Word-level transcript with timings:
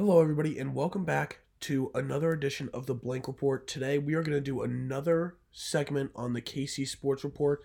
Hello, 0.00 0.22
everybody, 0.22 0.58
and 0.58 0.74
welcome 0.74 1.04
back 1.04 1.40
to 1.60 1.90
another 1.94 2.32
edition 2.32 2.70
of 2.72 2.86
the 2.86 2.94
Blank 2.94 3.28
Report. 3.28 3.68
Today, 3.68 3.98
we 3.98 4.14
are 4.14 4.22
going 4.22 4.32
to 4.32 4.40
do 4.40 4.62
another 4.62 5.36
segment 5.52 6.10
on 6.16 6.32
the 6.32 6.40
KC 6.40 6.88
Sports 6.88 7.22
Report, 7.22 7.60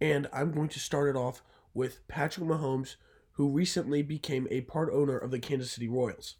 and 0.00 0.28
I'm 0.32 0.52
going 0.52 0.68
to 0.68 0.78
start 0.78 1.08
it 1.08 1.18
off 1.18 1.42
with 1.74 2.06
Patrick 2.06 2.46
Mahomes, 2.46 2.94
who 3.32 3.48
recently 3.48 4.00
became 4.00 4.46
a 4.48 4.60
part 4.60 4.92
owner 4.92 5.18
of 5.18 5.32
the 5.32 5.40
Kansas 5.40 5.72
City 5.72 5.88
Royals. 5.88 6.36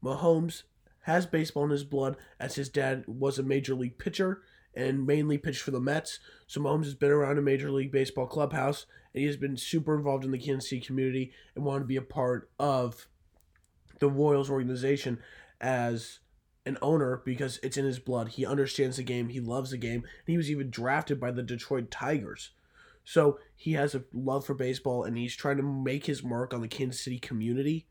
Mahomes 0.00 0.62
has 1.06 1.26
baseball 1.26 1.64
in 1.64 1.70
his 1.70 1.82
blood, 1.82 2.16
as 2.38 2.54
his 2.54 2.68
dad 2.68 3.02
was 3.08 3.40
a 3.40 3.42
major 3.42 3.74
league 3.74 3.98
pitcher 3.98 4.42
and 4.72 5.04
mainly 5.04 5.38
pitched 5.38 5.62
for 5.62 5.72
the 5.72 5.80
Mets. 5.80 6.20
So 6.46 6.60
Mahomes 6.60 6.84
has 6.84 6.94
been 6.94 7.10
around 7.10 7.38
a 7.38 7.42
major 7.42 7.72
league 7.72 7.90
baseball 7.90 8.28
clubhouse, 8.28 8.86
and 9.12 9.22
he 9.22 9.26
has 9.26 9.36
been 9.36 9.56
super 9.56 9.96
involved 9.96 10.24
in 10.24 10.30
the 10.30 10.38
Kansas 10.38 10.70
City 10.70 10.82
community 10.82 11.32
and 11.56 11.64
wanted 11.64 11.80
to 11.80 11.86
be 11.86 11.96
a 11.96 12.02
part 12.02 12.48
of 12.60 13.08
the 13.98 14.08
Royals 14.08 14.50
organization 14.50 15.18
as 15.60 16.20
an 16.64 16.76
owner 16.82 17.22
because 17.24 17.58
it's 17.62 17.76
in 17.76 17.84
his 17.84 17.98
blood. 17.98 18.28
He 18.28 18.44
understands 18.44 18.96
the 18.96 19.02
game, 19.02 19.28
he 19.28 19.40
loves 19.40 19.70
the 19.70 19.78
game, 19.78 20.02
and 20.02 20.32
he 20.32 20.36
was 20.36 20.50
even 20.50 20.70
drafted 20.70 21.20
by 21.20 21.30
the 21.30 21.42
Detroit 21.42 21.90
Tigers. 21.90 22.50
So 23.04 23.38
he 23.54 23.74
has 23.74 23.94
a 23.94 24.02
love 24.12 24.44
for 24.44 24.54
baseball 24.54 25.04
and 25.04 25.16
he's 25.16 25.36
trying 25.36 25.58
to 25.58 25.62
make 25.62 26.06
his 26.06 26.24
mark 26.24 26.52
on 26.52 26.60
the 26.60 26.68
Kansas 26.68 27.02
City 27.02 27.20
community. 27.20 27.86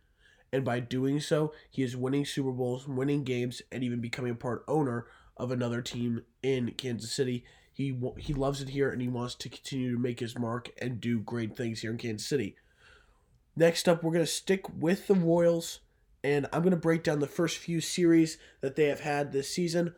And 0.52 0.66
by 0.66 0.82
doing 0.82 1.22
so, 1.22 1.54
he 1.72 1.84
is 1.84 1.96
winning 1.96 2.26
Super 2.26 2.52
Bowls, 2.52 2.88
winning 2.88 3.24
games, 3.24 3.62
and 3.72 3.82
even 3.82 4.02
becoming 4.02 4.34
a 4.34 4.36
part 4.36 4.64
owner 4.68 5.08
of 5.38 5.52
another 5.52 5.82
team 5.82 6.24
in 6.44 6.72
Kansas 6.72 7.14
City. 7.14 7.46
He 7.72 7.98
he 8.18 8.34
loves 8.34 8.62
it 8.62 8.70
here 8.70 8.90
and 8.90 9.02
he 9.02 9.08
wants 9.08 9.36
to 9.36 9.50
continue 9.50 9.94
to 9.94 10.02
make 10.02 10.20
his 10.20 10.38
mark 10.38 10.70
and 10.82 11.02
do 11.02 11.20
great 11.20 11.58
things 11.58 11.80
here 11.80 11.92
in 11.92 11.98
Kansas 11.98 12.28
City. 12.28 12.56
Next 13.56 13.88
up, 13.88 14.04
we're 14.04 14.14
going 14.14 14.26
to 14.26 14.32
stick 14.32 14.66
with 14.78 15.08
the 15.08 15.16
Royals 15.16 15.80
and 16.26 16.48
I'm 16.52 16.64
going 16.64 16.72
to 16.72 16.78
break 16.78 17.04
down 17.04 17.20
the 17.20 17.28
first 17.28 17.60
few 17.60 17.80
series 17.80 18.40
that 18.62 18.76
they 18.76 18.86
have 18.86 19.02
had 19.02 19.32
this 19.32 19.48
season. 19.48 19.94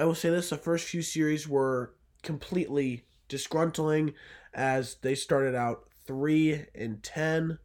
I 0.00 0.04
will 0.04 0.16
say 0.16 0.28
this 0.28 0.50
the 0.50 0.56
first 0.56 0.88
few 0.88 1.00
series 1.00 1.46
were 1.46 1.94
completely 2.24 3.04
disgruntling 3.28 4.14
as 4.52 4.96
they 5.02 5.14
started 5.14 5.54
out 5.54 5.84
3 6.08 6.66
and 6.74 7.00
10 7.04 7.58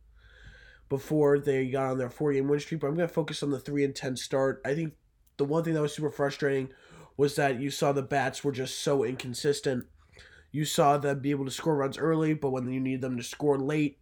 before 0.87 1.39
they 1.39 1.65
got 1.65 1.89
on 1.89 1.97
their 1.97 2.11
four 2.11 2.31
game 2.31 2.47
win 2.47 2.59
streak. 2.59 2.81
But 2.81 2.89
I'm 2.89 2.95
going 2.95 3.07
to 3.07 3.13
focus 3.13 3.41
on 3.41 3.49
the 3.49 3.59
3 3.59 3.83
and 3.83 3.95
10 3.95 4.17
start. 4.17 4.61
I 4.63 4.75
think 4.75 4.93
the 5.37 5.45
one 5.45 5.63
thing 5.63 5.73
that 5.73 5.81
was 5.81 5.95
super 5.95 6.11
frustrating 6.11 6.69
was 7.17 7.35
that 7.37 7.59
you 7.59 7.71
saw 7.71 7.91
the 7.91 8.03
bats 8.03 8.43
were 8.43 8.51
just 8.51 8.77
so 8.77 9.03
inconsistent. 9.03 9.87
You 10.51 10.63
saw 10.63 10.99
them 10.99 11.21
be 11.21 11.31
able 11.31 11.45
to 11.45 11.51
score 11.51 11.75
runs 11.75 11.97
early, 11.97 12.35
but 12.35 12.51
when 12.51 12.71
you 12.71 12.79
need 12.79 13.01
them 13.01 13.17
to 13.17 13.23
score 13.23 13.57
late, 13.57 13.97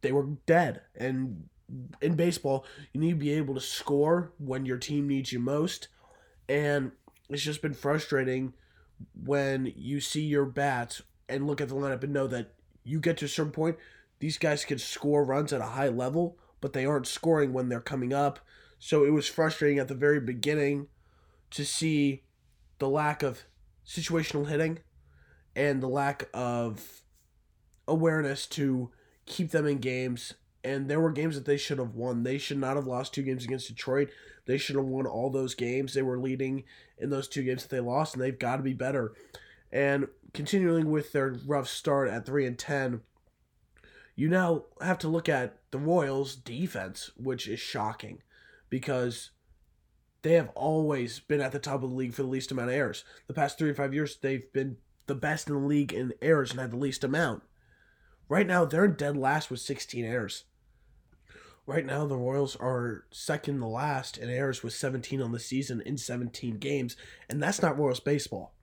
they 0.00 0.10
were 0.10 0.26
dead. 0.44 0.80
And 0.96 1.44
in 2.00 2.14
baseball, 2.14 2.64
you 2.92 3.00
need 3.00 3.10
to 3.10 3.16
be 3.16 3.32
able 3.32 3.54
to 3.54 3.60
score 3.60 4.32
when 4.38 4.66
your 4.66 4.78
team 4.78 5.08
needs 5.08 5.32
you 5.32 5.38
most. 5.38 5.88
And 6.48 6.92
it's 7.28 7.42
just 7.42 7.62
been 7.62 7.74
frustrating 7.74 8.54
when 9.24 9.72
you 9.76 10.00
see 10.00 10.22
your 10.22 10.44
bats 10.44 11.02
and 11.28 11.46
look 11.46 11.60
at 11.60 11.68
the 11.68 11.74
lineup 11.74 12.02
and 12.02 12.12
know 12.12 12.26
that 12.26 12.54
you 12.84 13.00
get 13.00 13.18
to 13.18 13.26
a 13.26 13.28
certain 13.28 13.52
point, 13.52 13.76
these 14.18 14.38
guys 14.38 14.64
can 14.64 14.78
score 14.78 15.24
runs 15.24 15.52
at 15.52 15.60
a 15.60 15.66
high 15.66 15.88
level, 15.88 16.38
but 16.60 16.72
they 16.72 16.86
aren't 16.86 17.06
scoring 17.06 17.52
when 17.52 17.68
they're 17.68 17.80
coming 17.80 18.12
up. 18.12 18.40
So 18.78 19.04
it 19.04 19.10
was 19.10 19.28
frustrating 19.28 19.78
at 19.78 19.88
the 19.88 19.94
very 19.94 20.20
beginning 20.20 20.88
to 21.50 21.64
see 21.64 22.22
the 22.78 22.88
lack 22.88 23.22
of 23.22 23.44
situational 23.86 24.48
hitting 24.48 24.78
and 25.54 25.82
the 25.82 25.88
lack 25.88 26.28
of 26.32 27.02
awareness 27.86 28.46
to 28.46 28.90
keep 29.26 29.50
them 29.50 29.66
in 29.66 29.78
games 29.78 30.34
and 30.64 30.88
there 30.88 31.00
were 31.00 31.12
games 31.12 31.34
that 31.34 31.44
they 31.44 31.56
should 31.56 31.78
have 31.78 31.94
won. 31.94 32.22
They 32.22 32.38
should 32.38 32.58
not 32.58 32.76
have 32.76 32.86
lost 32.86 33.14
two 33.14 33.22
games 33.22 33.44
against 33.44 33.68
Detroit. 33.68 34.10
They 34.46 34.58
should 34.58 34.76
have 34.76 34.84
won 34.84 35.06
all 35.06 35.30
those 35.30 35.54
games. 35.54 35.94
They 35.94 36.02
were 36.02 36.18
leading 36.18 36.64
in 36.98 37.10
those 37.10 37.28
two 37.28 37.42
games 37.42 37.62
that 37.62 37.70
they 37.70 37.80
lost, 37.80 38.14
and 38.14 38.22
they've 38.22 38.38
got 38.38 38.56
to 38.56 38.62
be 38.62 38.74
better. 38.74 39.12
And 39.70 40.08
continuing 40.34 40.90
with 40.90 41.12
their 41.12 41.36
rough 41.46 41.68
start 41.68 42.08
at 42.08 42.26
three 42.26 42.46
and 42.46 42.58
ten, 42.58 43.02
you 44.16 44.28
now 44.28 44.64
have 44.80 44.98
to 44.98 45.08
look 45.08 45.28
at 45.28 45.58
the 45.70 45.78
Royals' 45.78 46.34
defense, 46.34 47.10
which 47.16 47.46
is 47.46 47.60
shocking, 47.60 48.22
because 48.68 49.30
they 50.22 50.32
have 50.32 50.48
always 50.56 51.20
been 51.20 51.40
at 51.40 51.52
the 51.52 51.60
top 51.60 51.82
of 51.82 51.90
the 51.90 51.96
league 51.96 52.14
for 52.14 52.22
the 52.22 52.28
least 52.28 52.50
amount 52.50 52.70
of 52.70 52.74
errors. 52.74 53.04
The 53.28 53.34
past 53.34 53.58
three 53.58 53.70
or 53.70 53.74
five 53.74 53.94
years, 53.94 54.16
they've 54.16 54.52
been 54.52 54.78
the 55.06 55.14
best 55.14 55.48
in 55.48 55.54
the 55.54 55.60
league 55.60 55.92
in 55.92 56.12
errors 56.20 56.50
and 56.50 56.58
had 56.58 56.72
the 56.72 56.76
least 56.76 57.04
amount. 57.04 57.42
Right 58.28 58.46
now, 58.46 58.64
they're 58.64 58.88
dead 58.88 59.16
last 59.16 59.50
with 59.50 59.60
16 59.60 60.04
errors. 60.04 60.44
Right 61.66 61.84
now, 61.84 62.06
the 62.06 62.16
Royals 62.16 62.56
are 62.56 63.04
second 63.10 63.60
to 63.60 63.66
last 63.66 64.16
in 64.16 64.30
errors 64.30 64.62
with 64.62 64.72
17 64.72 65.20
on 65.20 65.32
the 65.32 65.38
season 65.38 65.82
in 65.84 65.98
17 65.98 66.58
games, 66.58 66.96
and 67.28 67.42
that's 67.42 67.60
not 67.60 67.78
Royals 67.78 68.00
baseball. 68.00 68.54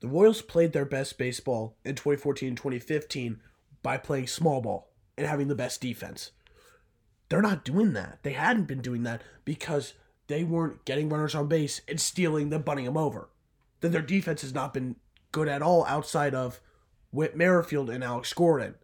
The 0.00 0.08
Royals 0.08 0.42
played 0.42 0.72
their 0.72 0.84
best 0.84 1.18
baseball 1.18 1.76
in 1.84 1.94
2014 1.94 2.48
and 2.48 2.56
2015 2.56 3.40
by 3.82 3.98
playing 3.98 4.26
small 4.26 4.60
ball 4.60 4.90
and 5.16 5.26
having 5.26 5.48
the 5.48 5.54
best 5.54 5.80
defense. 5.80 6.32
They're 7.28 7.42
not 7.42 7.64
doing 7.64 7.92
that. 7.92 8.18
They 8.22 8.32
hadn't 8.32 8.64
been 8.64 8.80
doing 8.80 9.04
that 9.04 9.22
because 9.44 9.94
they 10.26 10.42
weren't 10.42 10.84
getting 10.84 11.08
runners 11.08 11.34
on 11.34 11.46
base 11.46 11.80
and 11.86 12.00
stealing 12.00 12.50
them, 12.50 12.62
bunting 12.62 12.86
them 12.86 12.96
over. 12.96 13.28
Then 13.80 13.92
their 13.92 14.02
defense 14.02 14.42
has 14.42 14.54
not 14.54 14.74
been 14.74 14.96
good 15.32 15.48
at 15.48 15.62
all 15.62 15.84
outside 15.86 16.34
of 16.34 16.60
Whit 17.12 17.36
Merrifield 17.36 17.90
and 17.90 18.02
Alex 18.02 18.32
Gordon. 18.32 18.74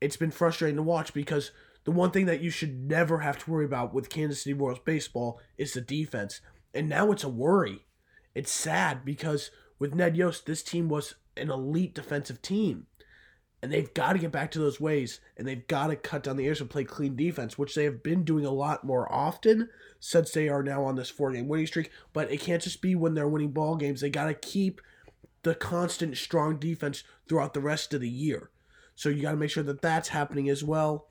It's 0.00 0.16
been 0.16 0.30
frustrating 0.30 0.76
to 0.76 0.82
watch 0.82 1.12
because 1.12 1.50
the 1.84 1.90
one 1.90 2.10
thing 2.10 2.26
that 2.26 2.40
you 2.40 2.50
should 2.50 2.88
never 2.88 3.20
have 3.20 3.38
to 3.38 3.50
worry 3.50 3.64
about 3.64 3.94
with 3.94 4.10
Kansas 4.10 4.42
City 4.42 4.54
Royals 4.54 4.78
baseball 4.80 5.40
is 5.56 5.72
the 5.72 5.80
defense. 5.80 6.40
And 6.74 6.88
now 6.88 7.10
it's 7.12 7.24
a 7.24 7.28
worry. 7.28 7.86
It's 8.34 8.52
sad 8.52 9.04
because 9.04 9.50
with 9.78 9.94
Ned 9.94 10.16
Yost, 10.16 10.46
this 10.46 10.62
team 10.62 10.88
was 10.88 11.14
an 11.36 11.50
elite 11.50 11.94
defensive 11.94 12.42
team. 12.42 12.86
And 13.60 13.72
they've 13.72 13.92
got 13.92 14.12
to 14.12 14.20
get 14.20 14.30
back 14.30 14.52
to 14.52 14.60
those 14.60 14.80
ways, 14.80 15.18
and 15.36 15.48
they've 15.48 15.66
got 15.66 15.88
to 15.88 15.96
cut 15.96 16.22
down 16.22 16.36
the 16.36 16.46
errors 16.46 16.60
and 16.60 16.70
play 16.70 16.84
clean 16.84 17.16
defense, 17.16 17.58
which 17.58 17.74
they 17.74 17.82
have 17.84 18.04
been 18.04 18.22
doing 18.22 18.44
a 18.44 18.52
lot 18.52 18.84
more 18.84 19.12
often 19.12 19.68
since 19.98 20.30
they 20.30 20.48
are 20.48 20.62
now 20.62 20.84
on 20.84 20.94
this 20.94 21.10
four 21.10 21.32
game 21.32 21.48
winning 21.48 21.66
streak. 21.66 21.90
But 22.12 22.30
it 22.30 22.38
can't 22.38 22.62
just 22.62 22.80
be 22.80 22.94
when 22.94 23.14
they're 23.14 23.26
winning 23.26 23.50
ball 23.50 23.74
games. 23.74 24.00
They 24.00 24.10
got 24.10 24.26
to 24.26 24.34
keep 24.34 24.80
the 25.42 25.56
constant 25.56 26.16
strong 26.16 26.58
defense 26.58 27.02
throughout 27.28 27.54
the 27.54 27.60
rest 27.60 27.92
of 27.94 28.00
the 28.00 28.08
year. 28.08 28.50
So 28.98 29.10
you 29.10 29.22
got 29.22 29.30
to 29.30 29.36
make 29.36 29.50
sure 29.50 29.62
that 29.62 29.80
that's 29.80 30.08
happening 30.08 30.48
as 30.48 30.64
well. 30.64 31.06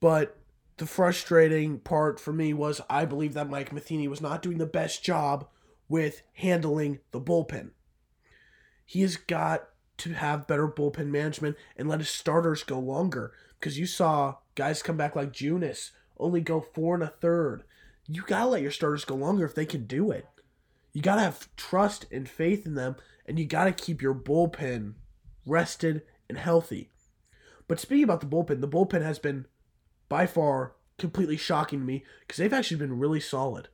But 0.00 0.38
the 0.78 0.86
frustrating 0.86 1.78
part 1.78 2.18
for 2.18 2.32
me 2.32 2.54
was 2.54 2.80
I 2.88 3.04
believe 3.04 3.34
that 3.34 3.50
Mike 3.50 3.70
Matheny 3.70 4.08
was 4.08 4.22
not 4.22 4.40
doing 4.40 4.56
the 4.56 4.64
best 4.64 5.04
job 5.04 5.46
with 5.90 6.22
handling 6.32 7.00
the 7.10 7.20
bullpen. 7.20 7.72
He 8.86 9.02
has 9.02 9.18
got 9.18 9.68
to 9.98 10.14
have 10.14 10.46
better 10.46 10.66
bullpen 10.66 11.08
management 11.08 11.58
and 11.76 11.86
let 11.86 11.98
his 11.98 12.08
starters 12.08 12.62
go 12.62 12.78
longer 12.78 13.34
because 13.58 13.78
you 13.78 13.84
saw 13.84 14.36
guys 14.54 14.82
come 14.82 14.96
back 14.96 15.14
like 15.14 15.34
Junis 15.34 15.90
only 16.16 16.40
go 16.40 16.62
four 16.62 16.94
and 16.94 17.04
a 17.04 17.08
third. 17.08 17.62
You 18.06 18.22
gotta 18.26 18.48
let 18.48 18.62
your 18.62 18.70
starters 18.70 19.04
go 19.04 19.16
longer 19.16 19.44
if 19.44 19.54
they 19.54 19.66
can 19.66 19.84
do 19.84 20.10
it. 20.10 20.26
You 20.94 21.02
gotta 21.02 21.20
have 21.20 21.54
trust 21.56 22.06
and 22.10 22.26
faith 22.26 22.64
in 22.64 22.74
them, 22.74 22.96
and 23.26 23.38
you 23.38 23.44
gotta 23.44 23.72
keep 23.72 24.00
your 24.00 24.14
bullpen 24.14 24.94
rested 25.44 26.04
and 26.30 26.38
healthy. 26.38 26.88
But 27.68 27.78
speaking 27.78 28.04
about 28.04 28.20
the 28.20 28.26
bullpen, 28.26 28.62
the 28.62 28.68
bullpen 28.68 29.02
has 29.02 29.18
been 29.18 29.46
by 30.08 30.26
far 30.26 30.72
completely 30.98 31.36
shocking 31.36 31.80
to 31.80 31.84
me 31.84 32.04
because 32.20 32.38
they've 32.38 32.52
actually 32.52 32.78
been 32.78 32.98
really 32.98 33.20
solid. 33.20 33.68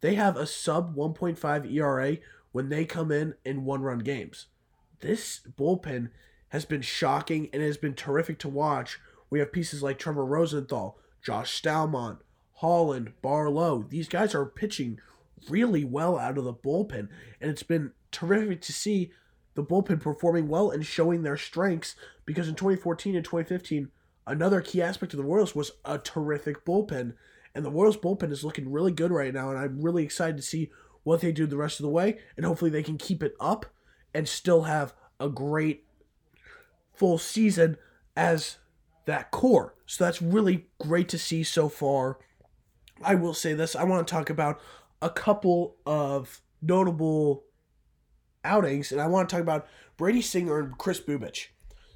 They 0.00 0.16
have 0.16 0.36
a 0.36 0.46
sub 0.46 0.96
1.5 0.96 1.72
ERA 1.72 2.16
when 2.50 2.68
they 2.68 2.84
come 2.84 3.12
in 3.12 3.34
in 3.44 3.64
one 3.64 3.82
run 3.82 4.00
games. 4.00 4.46
This 5.00 5.40
bullpen 5.58 6.10
has 6.48 6.64
been 6.64 6.82
shocking 6.82 7.48
and 7.52 7.62
has 7.62 7.76
been 7.76 7.94
terrific 7.94 8.38
to 8.40 8.48
watch. 8.48 9.00
We 9.30 9.38
have 9.38 9.52
pieces 9.52 9.82
like 9.82 9.98
Trevor 9.98 10.24
Rosenthal, 10.24 10.98
Josh 11.22 11.60
Staumont, 11.60 12.18
Holland, 12.54 13.12
Barlow. 13.22 13.86
These 13.88 14.08
guys 14.08 14.34
are 14.34 14.44
pitching 14.44 15.00
really 15.48 15.84
well 15.84 16.18
out 16.18 16.36
of 16.36 16.44
the 16.44 16.52
bullpen, 16.52 17.08
and 17.40 17.50
it's 17.50 17.62
been 17.62 17.92
terrific 18.10 18.60
to 18.62 18.72
see 18.72 19.12
the 19.54 19.62
bullpen 19.62 20.00
performing 20.00 20.48
well 20.48 20.70
and 20.70 20.84
showing 20.84 21.22
their 21.22 21.36
strengths 21.36 21.94
because 22.24 22.48
in 22.48 22.54
2014 22.54 23.16
and 23.16 23.24
2015, 23.24 23.88
another 24.26 24.60
key 24.60 24.82
aspect 24.82 25.12
of 25.12 25.18
the 25.18 25.24
Royals 25.24 25.54
was 25.54 25.72
a 25.84 25.98
terrific 25.98 26.64
bullpen. 26.64 27.14
And 27.54 27.64
the 27.64 27.70
Royals 27.70 27.96
bullpen 27.96 28.32
is 28.32 28.44
looking 28.44 28.72
really 28.72 28.92
good 28.92 29.10
right 29.10 29.34
now, 29.34 29.50
and 29.50 29.58
I'm 29.58 29.82
really 29.82 30.04
excited 30.04 30.36
to 30.36 30.42
see 30.42 30.70
what 31.02 31.20
they 31.20 31.32
do 31.32 31.46
the 31.46 31.56
rest 31.56 31.80
of 31.80 31.84
the 31.84 31.90
way, 31.90 32.18
and 32.36 32.46
hopefully 32.46 32.70
they 32.70 32.82
can 32.82 32.96
keep 32.96 33.22
it 33.22 33.34
up 33.40 33.66
and 34.14 34.28
still 34.28 34.62
have 34.62 34.94
a 35.20 35.28
great 35.28 35.84
full 36.94 37.18
season 37.18 37.76
as 38.16 38.58
that 39.06 39.30
core. 39.30 39.74
So 39.86 40.04
that's 40.04 40.22
really 40.22 40.66
great 40.80 41.08
to 41.10 41.18
see 41.18 41.42
so 41.42 41.68
far. 41.68 42.18
I 43.02 43.16
will 43.16 43.34
say 43.34 43.52
this 43.52 43.74
I 43.74 43.84
want 43.84 44.06
to 44.06 44.10
talk 44.10 44.30
about 44.30 44.60
a 45.00 45.10
couple 45.10 45.76
of 45.84 46.40
notable 46.60 47.44
outings, 48.44 48.92
and 48.92 49.00
I 49.00 49.06
want 49.06 49.28
to 49.28 49.34
talk 49.34 49.42
about 49.42 49.66
Brady 49.96 50.22
Singer 50.22 50.58
and 50.58 50.78
Kris 50.78 51.00
Bubic. 51.00 51.48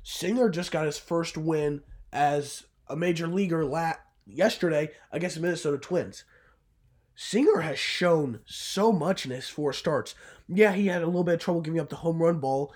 Singer 0.02 0.48
just 0.48 0.70
got 0.70 0.86
his 0.86 0.98
first 0.98 1.36
win 1.36 1.82
as 2.12 2.64
a 2.88 2.96
major 2.96 3.26
leaguer 3.26 3.64
la- 3.64 3.94
yesterday 4.26 4.90
against 5.10 5.36
the 5.36 5.42
Minnesota 5.42 5.78
Twins. 5.78 6.24
Singer 7.14 7.60
has 7.60 7.78
shown 7.78 8.40
so 8.44 8.92
much 8.92 9.24
in 9.24 9.30
his 9.30 9.48
four 9.48 9.72
starts. 9.72 10.14
Yeah, 10.48 10.72
he 10.72 10.86
had 10.88 11.02
a 11.02 11.06
little 11.06 11.24
bit 11.24 11.34
of 11.34 11.40
trouble 11.40 11.62
giving 11.62 11.80
up 11.80 11.88
the 11.88 11.96
home 11.96 12.22
run 12.22 12.38
ball, 12.38 12.72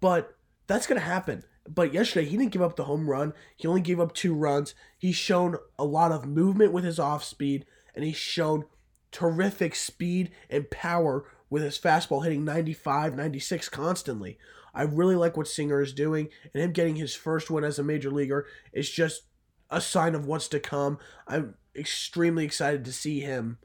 but 0.00 0.36
that's 0.66 0.86
going 0.86 1.00
to 1.00 1.06
happen. 1.06 1.42
But 1.68 1.92
yesterday, 1.92 2.26
he 2.26 2.36
didn't 2.36 2.52
give 2.52 2.62
up 2.62 2.76
the 2.76 2.84
home 2.84 3.08
run. 3.08 3.34
He 3.56 3.68
only 3.68 3.80
gave 3.80 4.00
up 4.00 4.14
two 4.14 4.34
runs. 4.34 4.74
He's 4.98 5.16
shown 5.16 5.56
a 5.78 5.84
lot 5.84 6.12
of 6.12 6.26
movement 6.26 6.72
with 6.72 6.84
his 6.84 6.98
off 6.98 7.24
speed, 7.24 7.66
and 7.94 8.04
he's 8.04 8.16
shown 8.16 8.64
terrific 9.10 9.74
speed 9.74 10.30
and 10.48 10.70
power 10.70 11.24
with 11.52 11.62
his 11.62 11.78
fastball 11.78 12.24
hitting 12.24 12.46
95, 12.46 13.14
96 13.14 13.68
constantly. 13.68 14.38
I 14.74 14.84
really 14.84 15.16
like 15.16 15.36
what 15.36 15.46
Singer 15.46 15.82
is 15.82 15.92
doing, 15.92 16.30
and 16.54 16.62
him 16.62 16.72
getting 16.72 16.96
his 16.96 17.14
first 17.14 17.50
win 17.50 17.62
as 17.62 17.78
a 17.78 17.82
major 17.82 18.10
leaguer 18.10 18.46
is 18.72 18.90
just 18.90 19.24
a 19.68 19.78
sign 19.78 20.14
of 20.14 20.24
what's 20.24 20.48
to 20.48 20.58
come. 20.58 20.98
I'm 21.28 21.56
extremely 21.76 22.46
excited 22.46 22.86
to 22.86 22.92
see 22.92 23.20
him 23.20 23.58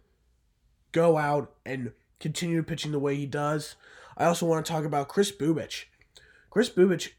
go 0.91 1.17
out 1.17 1.53
and 1.65 1.93
continue 2.19 2.61
pitching 2.61 2.91
the 2.91 2.99
way 2.99 3.15
he 3.15 3.25
does. 3.25 3.77
I 4.17 4.25
also 4.25 4.45
want 4.45 4.65
to 4.65 4.71
talk 4.71 4.83
about 4.83 5.07
Kris 5.07 5.31
Bubic. 5.31 5.85
Kris 6.49 6.69
Bubic, 6.69 7.13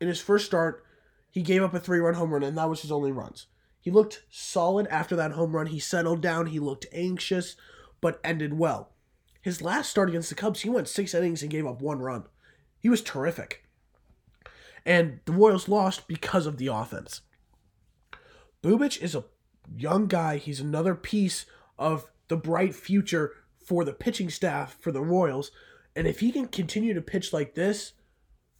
in 0.00 0.06
his 0.06 0.20
first 0.20 0.46
start, 0.46 0.84
he 1.28 1.42
gave 1.42 1.64
up 1.64 1.74
a 1.74 1.80
three 1.80 1.98
run 1.98 2.14
home 2.14 2.32
run, 2.32 2.44
and 2.44 2.56
that 2.56 2.70
was 2.70 2.82
his 2.82 2.92
only 2.92 3.10
runs. 3.10 3.48
He 3.80 3.90
looked 3.90 4.22
solid 4.30 4.86
after 4.86 5.16
that 5.16 5.32
home 5.32 5.56
run. 5.56 5.66
He 5.66 5.80
settled 5.80 6.20
down. 6.20 6.46
He 6.46 6.60
looked 6.60 6.86
anxious, 6.92 7.56
but 8.00 8.20
ended 8.22 8.56
well. 8.56 8.93
His 9.44 9.60
last 9.60 9.90
start 9.90 10.08
against 10.08 10.30
the 10.30 10.34
Cubs, 10.34 10.62
he 10.62 10.70
went 10.70 10.88
six 10.88 11.12
innings 11.12 11.42
and 11.42 11.50
gave 11.50 11.66
up 11.66 11.82
one 11.82 11.98
run. 11.98 12.24
He 12.80 12.88
was 12.88 13.02
terrific. 13.02 13.68
And 14.86 15.20
the 15.26 15.32
Royals 15.32 15.68
lost 15.68 16.08
because 16.08 16.46
of 16.46 16.56
the 16.56 16.68
offense. 16.68 17.20
Bubic 18.62 19.02
is 19.02 19.14
a 19.14 19.26
young 19.76 20.06
guy. 20.06 20.38
He's 20.38 20.60
another 20.60 20.94
piece 20.94 21.44
of 21.78 22.10
the 22.28 22.38
bright 22.38 22.74
future 22.74 23.32
for 23.62 23.84
the 23.84 23.92
pitching 23.92 24.30
staff 24.30 24.78
for 24.80 24.90
the 24.90 25.02
Royals. 25.02 25.50
And 25.94 26.06
if 26.06 26.20
he 26.20 26.32
can 26.32 26.48
continue 26.48 26.94
to 26.94 27.02
pitch 27.02 27.30
like 27.34 27.54
this, 27.54 27.92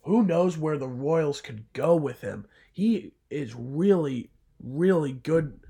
who 0.02 0.22
knows 0.22 0.58
where 0.58 0.76
the 0.76 0.86
Royals 0.86 1.40
could 1.40 1.64
go 1.72 1.96
with 1.96 2.20
him? 2.20 2.46
He 2.70 3.12
is 3.30 3.54
really, 3.54 4.32
really 4.62 5.12
good. 5.12 5.60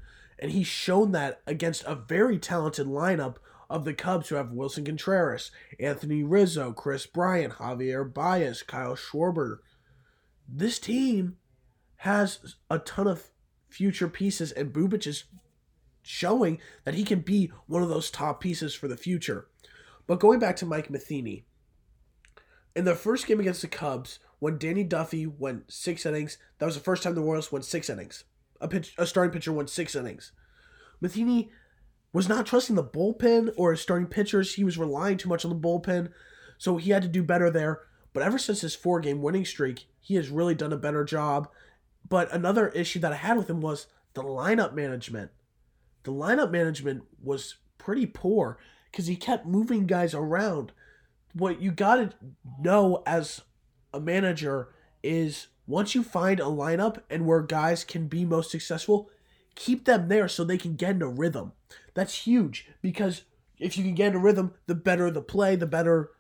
And 0.40 0.50
he's 0.50 0.66
shown 0.66 1.12
that 1.12 1.40
against 1.46 1.84
a 1.84 1.94
very 1.94 2.40
talented 2.40 2.88
lineup 2.88 3.36
of 3.70 3.84
the 3.84 3.94
Cubs 3.94 4.28
who 4.28 4.36
have 4.36 4.52
Willson 4.52 4.84
Contreras, 4.84 5.50
Anthony 5.80 6.22
Rizzo, 6.22 6.72
Kris 6.72 7.06
Bryant, 7.06 7.54
Javier 7.54 8.12
Baez, 8.12 8.62
Kyle 8.62 8.96
Schwarber. 8.96 9.58
This 10.48 10.78
team 10.78 11.36
has 11.98 12.56
a 12.70 12.78
ton 12.78 13.06
of 13.06 13.30
future 13.68 14.08
pieces, 14.08 14.52
and 14.52 14.72
Bubic 14.72 15.06
is 15.06 15.24
showing 16.02 16.60
that 16.84 16.94
he 16.94 17.04
can 17.04 17.20
be 17.20 17.50
one 17.66 17.82
of 17.82 17.88
those 17.88 18.10
top 18.10 18.40
pieces 18.40 18.74
for 18.74 18.88
the 18.88 18.96
future. 18.96 19.48
But 20.06 20.20
going 20.20 20.38
back 20.38 20.56
to 20.56 20.66
Mike 20.66 20.90
Matheny, 20.90 21.46
in 22.76 22.84
the 22.84 22.94
first 22.94 23.26
game 23.26 23.40
against 23.40 23.62
the 23.62 23.68
Cubs, 23.68 24.18
when 24.38 24.58
Danny 24.58 24.84
Duffy 24.84 25.26
went 25.26 25.72
six 25.72 26.04
innings, 26.04 26.38
that 26.58 26.66
was 26.66 26.74
the 26.74 26.82
first 26.82 27.02
time 27.02 27.14
the 27.14 27.22
Royals 27.22 27.50
went 27.50 27.64
six 27.64 27.88
innings. 27.88 28.24
A 28.60 28.68
pitch, 28.68 28.94
a 28.98 29.06
starting 29.06 29.32
pitcher 29.32 29.52
went 29.52 29.70
six 29.70 29.94
innings. 29.94 30.32
Matheny 31.00 31.50
was 32.14 32.30
not 32.30 32.46
trusting 32.46 32.76
the 32.76 32.82
bullpen 32.82 33.52
or 33.56 33.72
his 33.72 33.82
starting 33.82 34.06
pitchers. 34.06 34.54
He 34.54 34.64
was 34.64 34.78
relying 34.78 35.18
too 35.18 35.28
much 35.28 35.44
on 35.44 35.50
the 35.50 35.56
bullpen, 35.68 36.10
so 36.56 36.78
he 36.78 36.92
had 36.92 37.02
to 37.02 37.08
do 37.08 37.22
better 37.22 37.50
there. 37.50 37.82
But 38.14 38.22
ever 38.22 38.38
since 38.38 38.62
his 38.62 38.74
four 38.74 39.00
game 39.00 39.20
winning 39.20 39.44
streak, 39.44 39.84
he 40.00 40.14
has 40.14 40.30
really 40.30 40.54
done 40.54 40.72
a 40.72 40.78
better 40.78 41.04
job. 41.04 41.48
But 42.08 42.32
another 42.32 42.68
issue 42.68 43.00
that 43.00 43.12
I 43.12 43.16
had 43.16 43.36
with 43.36 43.50
him 43.50 43.60
was 43.60 43.88
the 44.14 44.22
lineup 44.22 44.72
management 44.72 45.30
the 46.04 46.12
lineup 46.12 46.50
management 46.50 47.02
was 47.22 47.56
pretty 47.78 48.06
poor 48.06 48.58
because 48.90 49.06
he 49.08 49.16
kept 49.16 49.46
moving 49.46 49.86
guys 49.86 50.14
around. 50.14 50.72
What 51.32 51.60
you 51.60 51.72
got 51.72 51.96
to 51.96 52.10
know 52.60 53.02
as 53.06 53.40
a 53.92 54.00
manager 54.00 54.68
is 55.02 55.48
once 55.66 55.94
you 55.94 56.02
find 56.02 56.38
a 56.38 56.44
lineup 56.44 57.00
and 57.10 57.26
where 57.26 57.42
guys 57.42 57.84
can 57.84 58.06
be 58.06 58.24
most 58.24 58.50
successful, 58.50 59.10
keep 59.54 59.84
them 59.84 60.08
there 60.08 60.28
so 60.28 60.44
they 60.44 60.58
can 60.58 60.76
get 60.76 60.92
into 60.92 61.08
rhythm. 61.08 61.52
That's 61.94 62.26
huge 62.26 62.68
because 62.82 63.22
if 63.58 63.76
you 63.76 63.84
can 63.84 63.94
get 63.94 64.08
into 64.08 64.18
rhythm, 64.18 64.54
the 64.66 64.74
better 64.74 65.10
the 65.10 65.22
play, 65.22 65.56
the 65.56 65.66
better 65.66 66.10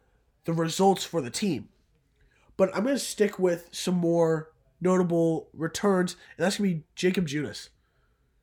the 0.44 0.52
results 0.52 1.04
for 1.04 1.20
the 1.20 1.30
team. 1.30 1.68
But 2.56 2.74
I'm 2.74 2.84
going 2.84 2.94
to 2.94 3.00
stick 3.00 3.38
with 3.38 3.68
some 3.72 3.96
more 3.96 4.50
notable 4.80 5.48
returns, 5.52 6.16
and 6.36 6.44
that's 6.44 6.58
going 6.58 6.70
to 6.70 6.76
be 6.76 6.84
Jacob 6.94 7.26
Junis. 7.26 7.70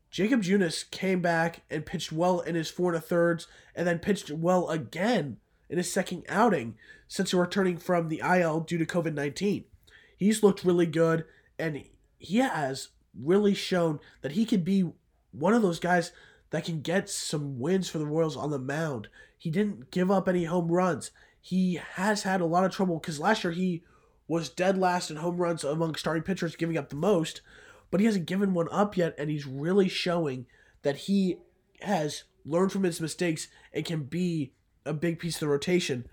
Jacob 0.09 0.41
Junis 0.41 0.89
came 0.91 1.21
back 1.21 1.61
and 1.69 1.85
pitched 1.85 2.11
well 2.11 2.41
in 2.41 2.55
his 2.55 2.69
four 2.69 2.91
and 2.91 2.97
a 2.97 3.01
thirds, 3.01 3.47
and 3.75 3.87
then 3.87 3.99
pitched 3.99 4.29
well 4.29 4.69
again 4.69 5.37
in 5.69 5.77
his 5.77 5.91
second 5.91 6.25
outing 6.27 6.75
since 7.07 7.33
returning 7.33 7.77
from 7.77 8.09
the 8.09 8.21
IL 8.23 8.59
due 8.59 8.77
to 8.77 8.85
COVID 8.85 9.13
19. 9.13 9.63
He's 10.17 10.43
looked 10.43 10.65
really 10.65 10.85
good, 10.85 11.25
and 11.57 11.83
he 12.17 12.37
has 12.39 12.89
really 13.19 13.53
shown 13.53 13.99
that 14.21 14.33
he 14.33 14.45
can 14.45 14.63
be 14.63 14.91
one 15.31 15.53
of 15.53 15.61
those 15.61 15.79
guys 15.79 16.11
that 16.49 16.65
can 16.65 16.81
get 16.81 17.09
some 17.09 17.59
wins 17.59 17.89
for 17.89 17.97
the 17.97 18.05
Royals 18.05 18.35
on 18.35 18.51
the 18.51 18.59
mound. 18.59 19.07
He 19.37 19.49
didn't 19.49 19.91
give 19.91 20.11
up 20.11 20.27
any 20.27 20.45
home 20.45 20.71
runs. 20.71 21.11
He 21.39 21.79
has 21.95 22.23
had 22.23 22.41
a 22.41 22.45
lot 22.45 22.65
of 22.65 22.71
trouble 22.71 22.99
because 22.99 23.19
last 23.19 23.43
year 23.43 23.53
he 23.53 23.83
was 24.27 24.49
dead 24.49 24.77
last 24.77 25.09
in 25.09 25.17
home 25.17 25.37
runs 25.37 25.63
among 25.63 25.95
starting 25.95 26.23
pitchers, 26.23 26.55
giving 26.55 26.77
up 26.77 26.89
the 26.89 26.95
most 26.95 27.41
but 27.91 27.99
he 27.99 28.05
hasn't 28.05 28.25
given 28.25 28.53
one 28.53 28.69
up 28.71 28.97
yet, 28.97 29.13
and 29.17 29.29
he's 29.29 29.45
really 29.45 29.89
showing 29.89 30.47
that 30.81 30.95
he 30.95 31.37
has 31.81 32.23
learned 32.45 32.71
from 32.71 32.83
his 32.83 33.01
mistakes 33.01 33.49
and 33.73 33.85
can 33.85 34.03
be 34.03 34.53
a 34.85 34.93
big 34.93 35.19
piece 35.19 35.35
of 35.35 35.41
the 35.41 35.47
rotation. 35.49 36.07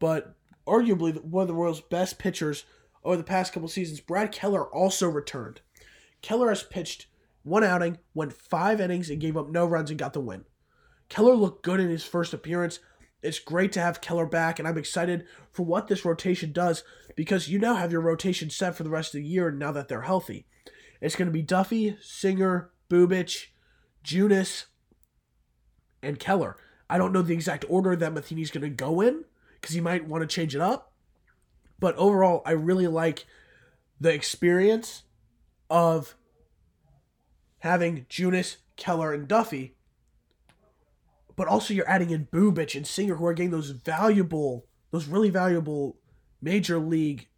But 0.00 0.34
arguably 0.66 1.22
one 1.22 1.42
of 1.42 1.48
the 1.48 1.54
Royals' 1.54 1.82
best 1.82 2.18
pitchers 2.18 2.64
over 3.04 3.16
the 3.16 3.22
past 3.22 3.52
couple 3.52 3.68
seasons, 3.68 4.00
Brad 4.00 4.32
Keller 4.32 4.64
also 4.64 5.08
returned. 5.08 5.60
Keller 6.22 6.48
has 6.48 6.62
pitched 6.62 7.06
one 7.42 7.64
outing, 7.64 7.98
went 8.14 8.32
five 8.32 8.80
innings, 8.80 9.10
and 9.10 9.20
gave 9.20 9.36
up 9.36 9.48
no 9.48 9.66
runs 9.66 9.90
and 9.90 9.98
got 9.98 10.12
the 10.12 10.20
win. 10.20 10.44
Keller 11.08 11.34
looked 11.34 11.64
good 11.64 11.80
in 11.80 11.88
his 11.88 12.04
first 12.04 12.34
appearance. 12.34 12.80
It's 13.22 13.38
great 13.38 13.72
to 13.72 13.80
have 13.80 14.00
Keller 14.00 14.26
back, 14.26 14.58
and 14.58 14.68
I'm 14.68 14.78
excited 14.78 15.26
for 15.50 15.64
what 15.64 15.88
this 15.88 16.04
rotation 16.04 16.52
does 16.52 16.84
because 17.16 17.48
you 17.48 17.58
now 17.58 17.74
have 17.74 17.90
your 17.90 18.00
rotation 18.00 18.50
set 18.50 18.76
for 18.76 18.84
the 18.84 18.90
rest 18.90 19.14
of 19.14 19.22
the 19.22 19.26
year 19.26 19.50
now 19.50 19.72
that 19.72 19.88
they're 19.88 20.02
healthy. 20.02 20.46
It's 21.00 21.16
going 21.16 21.26
to 21.26 21.32
be 21.32 21.42
Duffy, 21.42 21.96
Singer, 22.00 22.70
Bubic, 22.90 23.46
Junis, 24.04 24.66
and 26.02 26.18
Keller. 26.18 26.56
I 26.90 26.98
don't 26.98 27.12
know 27.12 27.22
the 27.22 27.34
exact 27.34 27.64
order 27.68 27.96
that 27.96 28.12
Matheny's 28.12 28.50
going 28.50 28.62
to 28.62 28.70
go 28.70 29.00
in 29.00 29.24
because 29.60 29.74
he 29.74 29.80
might 29.80 30.06
want 30.06 30.22
to 30.22 30.26
change 30.26 30.54
it 30.54 30.60
up. 30.60 30.92
But 31.80 31.96
overall, 31.96 32.42
I 32.44 32.52
really 32.52 32.86
like 32.86 33.26
the 34.00 34.12
experience 34.12 35.02
of 35.70 36.16
having 37.60 38.06
Junis, 38.08 38.56
Keller, 38.76 39.12
and 39.12 39.28
Duffy. 39.28 39.76
But 41.36 41.48
also, 41.48 41.72
you're 41.74 41.88
adding 41.88 42.10
in 42.10 42.26
Bubic 42.26 42.74
and 42.74 42.86
Singer, 42.86 43.16
who 43.16 43.26
are 43.26 43.34
getting 43.34 43.50
those 43.50 43.70
valuable, 43.70 44.66
those 44.90 45.06
really 45.06 45.30
valuable 45.30 45.96
major 46.40 46.78
league 46.78 47.28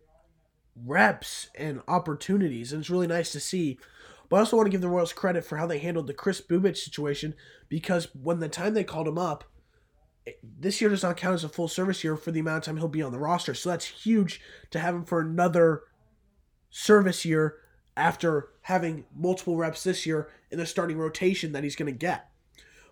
reps 0.84 1.48
and 1.54 1.82
opportunities, 1.88 2.72
and 2.72 2.80
it's 2.80 2.90
really 2.90 3.06
nice 3.06 3.32
to 3.32 3.40
see. 3.40 3.78
But 4.28 4.36
I 4.36 4.38
also 4.40 4.56
want 4.56 4.66
to 4.66 4.70
give 4.70 4.80
the 4.80 4.88
Royals 4.88 5.12
credit 5.12 5.44
for 5.44 5.56
how 5.58 5.66
they 5.66 5.78
handled 5.78 6.06
the 6.06 6.14
Kris 6.14 6.40
Bubic 6.40 6.76
situation 6.76 7.34
because 7.68 8.08
when 8.14 8.38
the 8.38 8.48
time 8.48 8.74
they 8.74 8.84
called 8.84 9.08
him 9.08 9.18
up, 9.18 9.44
this 10.42 10.80
year 10.80 10.90
does 10.90 11.02
not 11.02 11.16
count 11.16 11.34
as 11.34 11.44
a 11.44 11.48
full 11.48 11.66
service 11.66 12.04
year 12.04 12.16
for 12.16 12.30
the 12.30 12.40
amount 12.40 12.58
of 12.58 12.64
time 12.64 12.76
he'll 12.76 12.88
be 12.88 13.02
on 13.02 13.12
the 13.12 13.18
roster. 13.18 13.54
So 13.54 13.70
that's 13.70 13.86
huge 13.86 14.40
to 14.70 14.78
have 14.78 14.94
him 14.94 15.04
for 15.04 15.20
another 15.20 15.82
service 16.70 17.24
year 17.24 17.56
after 17.96 18.48
having 18.62 19.04
multiple 19.14 19.56
reps 19.56 19.84
this 19.84 20.06
year 20.06 20.28
in 20.50 20.58
the 20.58 20.66
starting 20.66 20.98
rotation 20.98 21.52
that 21.52 21.64
he's 21.64 21.76
going 21.76 21.92
to 21.92 21.98
get. 21.98 22.30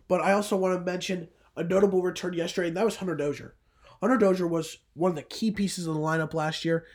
But 0.06 0.20
I 0.20 0.32
also 0.32 0.56
want 0.56 0.78
to 0.78 0.84
mention 0.84 1.28
a 1.56 1.64
notable 1.64 2.02
return 2.02 2.34
yesterday, 2.34 2.68
and 2.68 2.76
that 2.76 2.84
was 2.84 2.96
Hunter 2.96 3.16
Dozier. 3.16 3.54
Hunter 4.00 4.16
Dozier 4.16 4.46
was 4.46 4.78
one 4.94 5.10
of 5.10 5.16
the 5.16 5.22
key 5.22 5.50
pieces 5.50 5.86
of 5.86 5.94
the 5.94 6.00
lineup 6.00 6.34
last 6.34 6.64
year. 6.64 6.86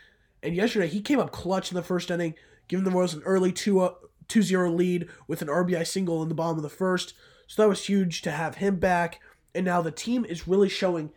And 0.41 0.55
yesterday, 0.55 0.87
he 0.87 1.01
came 1.01 1.19
up 1.19 1.31
clutch 1.31 1.71
in 1.71 1.75
the 1.75 1.83
first 1.83 2.09
inning, 2.09 2.35
giving 2.67 2.85
the 2.85 2.91
Royals 2.91 3.13
an 3.13 3.23
early 3.23 3.51
2 3.51 3.79
uh, 3.79 3.93
0 4.31 4.71
lead 4.71 5.07
with 5.27 5.41
an 5.41 5.47
RBI 5.47 5.85
single 5.85 6.23
in 6.23 6.29
the 6.29 6.35
bottom 6.35 6.57
of 6.57 6.63
the 6.63 6.69
first. 6.69 7.13
So 7.47 7.61
that 7.61 7.69
was 7.69 7.85
huge 7.85 8.21
to 8.23 8.31
have 8.31 8.55
him 8.55 8.77
back. 8.77 9.19
And 9.53 9.65
now 9.65 9.81
the 9.81 9.91
team 9.91 10.25
is 10.25 10.47
really 10.47 10.69
showing 10.69 11.11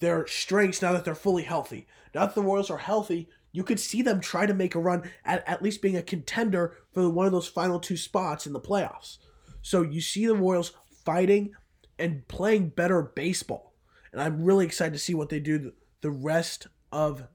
their 0.00 0.26
strengths 0.26 0.80
now 0.80 0.92
that 0.92 1.04
they're 1.04 1.14
fully 1.14 1.42
healthy. 1.42 1.86
Now 2.14 2.26
that 2.26 2.34
the 2.34 2.42
Royals 2.42 2.70
are 2.70 2.78
healthy, 2.78 3.28
you 3.54 3.62
could 3.62 3.78
see 3.78 4.02
them 4.02 4.20
try 4.20 4.46
to 4.46 4.52
make 4.52 4.74
a 4.74 4.80
run 4.80 5.08
at 5.24 5.48
at 5.48 5.62
least 5.62 5.80
being 5.80 5.96
a 5.96 6.02
contender 6.02 6.76
for 6.92 7.08
one 7.08 7.24
of 7.24 7.30
those 7.30 7.46
final 7.46 7.78
two 7.78 7.96
spots 7.96 8.48
in 8.48 8.52
the 8.52 8.60
playoffs. 8.60 9.18
So 9.62 9.80
you 9.80 10.00
see 10.00 10.26
the 10.26 10.34
Royals 10.34 10.72
fighting 11.04 11.52
and 11.96 12.26
playing 12.26 12.70
better 12.70 13.00
baseball. 13.00 13.72
And 14.12 14.20
I'm 14.20 14.42
really 14.42 14.66
excited 14.66 14.92
to 14.92 14.98
see 14.98 15.14
what 15.14 15.28
they 15.28 15.38
do 15.38 15.72
the 16.00 16.10
rest 16.10 16.66
of 16.90 17.28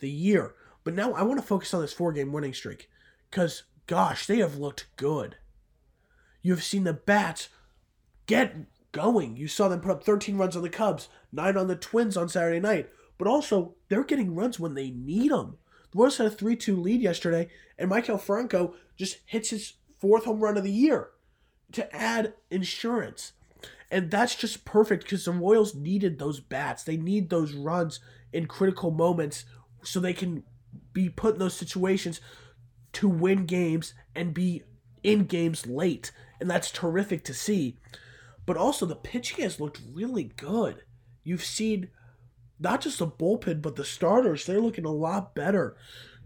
the 0.00 0.10
year. 0.10 0.56
But 0.82 0.94
now 0.94 1.12
I 1.12 1.22
want 1.22 1.40
to 1.40 1.46
focus 1.46 1.72
on 1.72 1.80
this 1.80 1.92
four 1.92 2.12
game 2.12 2.32
winning 2.32 2.52
streak 2.52 2.90
because, 3.30 3.62
gosh, 3.86 4.26
they 4.26 4.38
have 4.38 4.58
looked 4.58 4.88
good. 4.96 5.36
You 6.42 6.52
have 6.54 6.64
seen 6.64 6.82
the 6.82 6.92
bats 6.92 7.50
get 8.26 8.56
going. 8.90 9.36
You 9.36 9.46
saw 9.46 9.68
them 9.68 9.80
put 9.80 9.92
up 9.92 10.02
13 10.02 10.38
runs 10.38 10.56
on 10.56 10.62
the 10.62 10.70
Cubs, 10.70 11.08
9 11.30 11.56
on 11.56 11.68
the 11.68 11.76
Twins 11.76 12.16
on 12.16 12.28
Saturday 12.28 12.58
night. 12.58 12.90
But 13.18 13.28
also, 13.28 13.74
they're 13.88 14.04
getting 14.04 14.34
runs 14.34 14.60
when 14.60 14.74
they 14.74 14.90
need 14.90 15.30
them. 15.30 15.58
The 15.92 15.98
Royals 15.98 16.18
had 16.18 16.26
a 16.26 16.30
3 16.30 16.56
2 16.56 16.76
lead 16.76 17.00
yesterday, 17.00 17.48
and 17.78 17.90
Maikel 17.90 18.20
Franco 18.20 18.74
just 18.96 19.18
hits 19.26 19.50
his 19.50 19.74
fourth 19.98 20.24
home 20.24 20.40
run 20.40 20.56
of 20.56 20.64
the 20.64 20.70
year 20.70 21.10
to 21.72 21.94
add 21.94 22.34
insurance. 22.50 23.32
And 23.90 24.10
that's 24.10 24.34
just 24.34 24.64
perfect 24.64 25.04
because 25.04 25.24
the 25.24 25.32
Royals 25.32 25.74
needed 25.74 26.18
those 26.18 26.40
bats. 26.40 26.82
They 26.82 26.96
need 26.96 27.30
those 27.30 27.52
runs 27.52 28.00
in 28.32 28.46
critical 28.46 28.90
moments 28.90 29.44
so 29.82 30.00
they 30.00 30.12
can 30.12 30.42
be 30.92 31.08
put 31.08 31.34
in 31.34 31.38
those 31.38 31.54
situations 31.54 32.20
to 32.94 33.08
win 33.08 33.46
games 33.46 33.94
and 34.14 34.34
be 34.34 34.64
in 35.02 35.24
games 35.24 35.66
late. 35.66 36.10
And 36.40 36.50
that's 36.50 36.70
terrific 36.70 37.24
to 37.24 37.34
see. 37.34 37.78
But 38.44 38.56
also, 38.56 38.86
the 38.86 38.96
pitching 38.96 39.42
has 39.42 39.60
looked 39.60 39.80
really 39.92 40.24
good. 40.24 40.82
You've 41.24 41.44
seen 41.44 41.88
not 42.58 42.80
just 42.80 42.98
the 42.98 43.06
bullpen, 43.06 43.62
but 43.62 43.76
the 43.76 43.84
starters. 43.84 44.44
They're 44.44 44.60
looking 44.60 44.84
a 44.84 44.92
lot 44.92 45.34
better. 45.34 45.76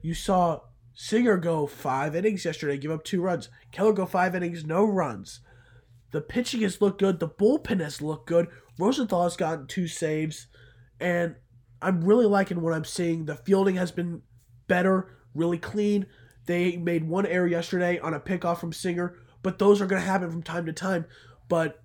You 0.03 0.15
saw 0.15 0.61
Singer 0.95 1.37
go 1.37 1.67
five 1.67 2.15
innings 2.15 2.45
yesterday, 2.45 2.79
give 2.79 2.91
up 2.91 3.05
two 3.05 3.23
runs. 3.23 3.49
Keller 3.73 3.93
go 3.93 4.07
five 4.07 4.35
innings, 4.35 4.65
no 4.65 4.85
runs. 4.85 5.41
The 6.13 6.21
pitching 6.21 6.63
has 6.63 6.81
looked 6.81 7.01
good. 7.01 7.21
The 7.21 7.29
bullpen 7.29 7.81
has 7.81 8.03
looked 8.03 8.27
good. 8.27 8.49
Rosenthal 8.79 9.25
has 9.25 9.37
gotten 9.37 9.67
two 9.67 9.87
saves. 9.87 10.47
And 11.01 11.37
I'm 11.81 12.03
really 12.03 12.27
liking 12.27 12.61
what 12.61 12.75
I'm 12.75 12.85
seeing. 12.85 13.27
The 13.27 13.37
fielding 13.37 13.77
has 13.77 13.93
been 13.93 14.23
better, 14.67 15.17
really 15.35 15.59
clean. 15.59 16.07
They 16.47 16.77
made 16.77 17.05
one 17.05 17.27
error 17.27 17.47
yesterday 17.47 17.99
on 17.99 18.15
a 18.15 18.21
pickoff 18.21 18.59
from 18.59 18.73
Singer, 18.73 19.15
but 19.43 19.59
those 19.59 19.81
are 19.81 19.87
going 19.87 20.03
to 20.03 20.09
happen 20.09 20.31
from 20.31 20.43
time 20.43 20.67
to 20.67 20.73
time. 20.73 21.07
But 21.49 21.83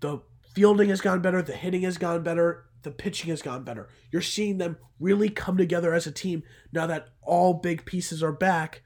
the 0.00 0.22
fielding 0.54 0.88
has 0.88 1.00
gone 1.00 1.20
better, 1.20 1.42
the 1.42 1.52
hitting 1.52 1.82
has 1.82 1.98
gone 1.98 2.22
better, 2.22 2.64
the 2.88 2.94
pitching 2.94 3.28
has 3.28 3.42
gone 3.42 3.64
better. 3.64 3.86
You're 4.10 4.22
seeing 4.22 4.56
them 4.56 4.78
really 4.98 5.28
come 5.28 5.58
together 5.58 5.92
as 5.92 6.06
a 6.06 6.10
team 6.10 6.42
now 6.72 6.86
that 6.86 7.08
all 7.20 7.52
big 7.52 7.84
pieces 7.84 8.22
are 8.22 8.32
back 8.32 8.80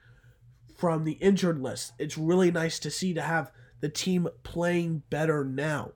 from 0.75 1.05
the 1.05 1.13
injured 1.13 1.61
list. 1.61 1.93
It's 1.97 2.17
really 2.17 2.51
nice 2.51 2.79
to 2.79 2.91
see 2.91 3.13
to 3.13 3.21
have 3.21 3.49
the 3.79 3.87
team 3.87 4.27
playing 4.43 5.03
better 5.09 5.45
now. 5.45 5.93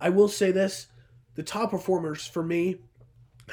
I 0.00 0.10
will 0.10 0.26
say 0.26 0.50
this 0.50 0.88
the 1.36 1.44
top 1.44 1.70
performers 1.70 2.26
for 2.26 2.42
me 2.42 2.80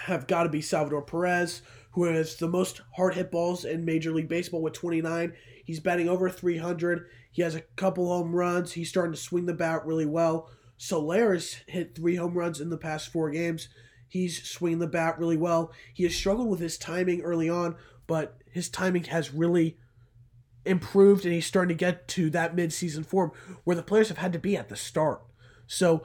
have 0.01 0.25
got 0.25 0.43
to 0.43 0.49
be 0.49 0.61
Salvador 0.61 1.03
Perez, 1.03 1.61
who 1.91 2.05
has 2.05 2.37
the 2.37 2.47
most 2.47 2.81
hard 2.95 3.13
hit 3.13 3.29
balls 3.29 3.65
in 3.65 3.85
Major 3.85 4.11
League 4.11 4.29
Baseball 4.29 4.63
with 4.63 4.73
29. 4.73 5.31
He's 5.63 5.79
batting 5.79 6.09
over 6.09 6.27
300. 6.27 7.05
He 7.31 7.43
has 7.43 7.53
a 7.53 7.61
couple 7.61 8.07
home 8.07 8.35
runs. 8.35 8.73
He's 8.73 8.89
starting 8.89 9.13
to 9.13 9.19
swing 9.19 9.45
the 9.45 9.53
bat 9.53 9.85
really 9.85 10.07
well. 10.07 10.49
Soler 10.77 11.33
has 11.33 11.57
hit 11.67 11.95
three 11.95 12.15
home 12.15 12.33
runs 12.33 12.61
in 12.61 12.69
the 12.69 12.77
past 12.77 13.11
four 13.11 13.29
games. 13.31 13.67
He's 14.07 14.43
swinging 14.47 14.79
the 14.79 14.87
bat 14.87 15.19
really 15.19 15.37
well. 15.37 15.71
He 15.93 16.03
has 16.03 16.15
struggled 16.15 16.49
with 16.49 16.59
his 16.59 16.77
timing 16.77 17.21
early 17.21 17.49
on, 17.49 17.75
but 18.05 18.37
his 18.51 18.69
timing 18.69 19.05
has 19.05 19.33
really 19.33 19.77
improved 20.65 21.25
and 21.25 21.33
he's 21.33 21.45
starting 21.45 21.75
to 21.75 21.79
get 21.79 22.07
to 22.09 22.29
that 22.29 22.55
midseason 22.55 23.05
form 23.05 23.31
where 23.63 23.75
the 23.75 23.83
players 23.83 24.09
have 24.09 24.17
had 24.17 24.33
to 24.33 24.39
be 24.39 24.55
at 24.55 24.69
the 24.69 24.75
start. 24.75 25.21
So 25.65 26.03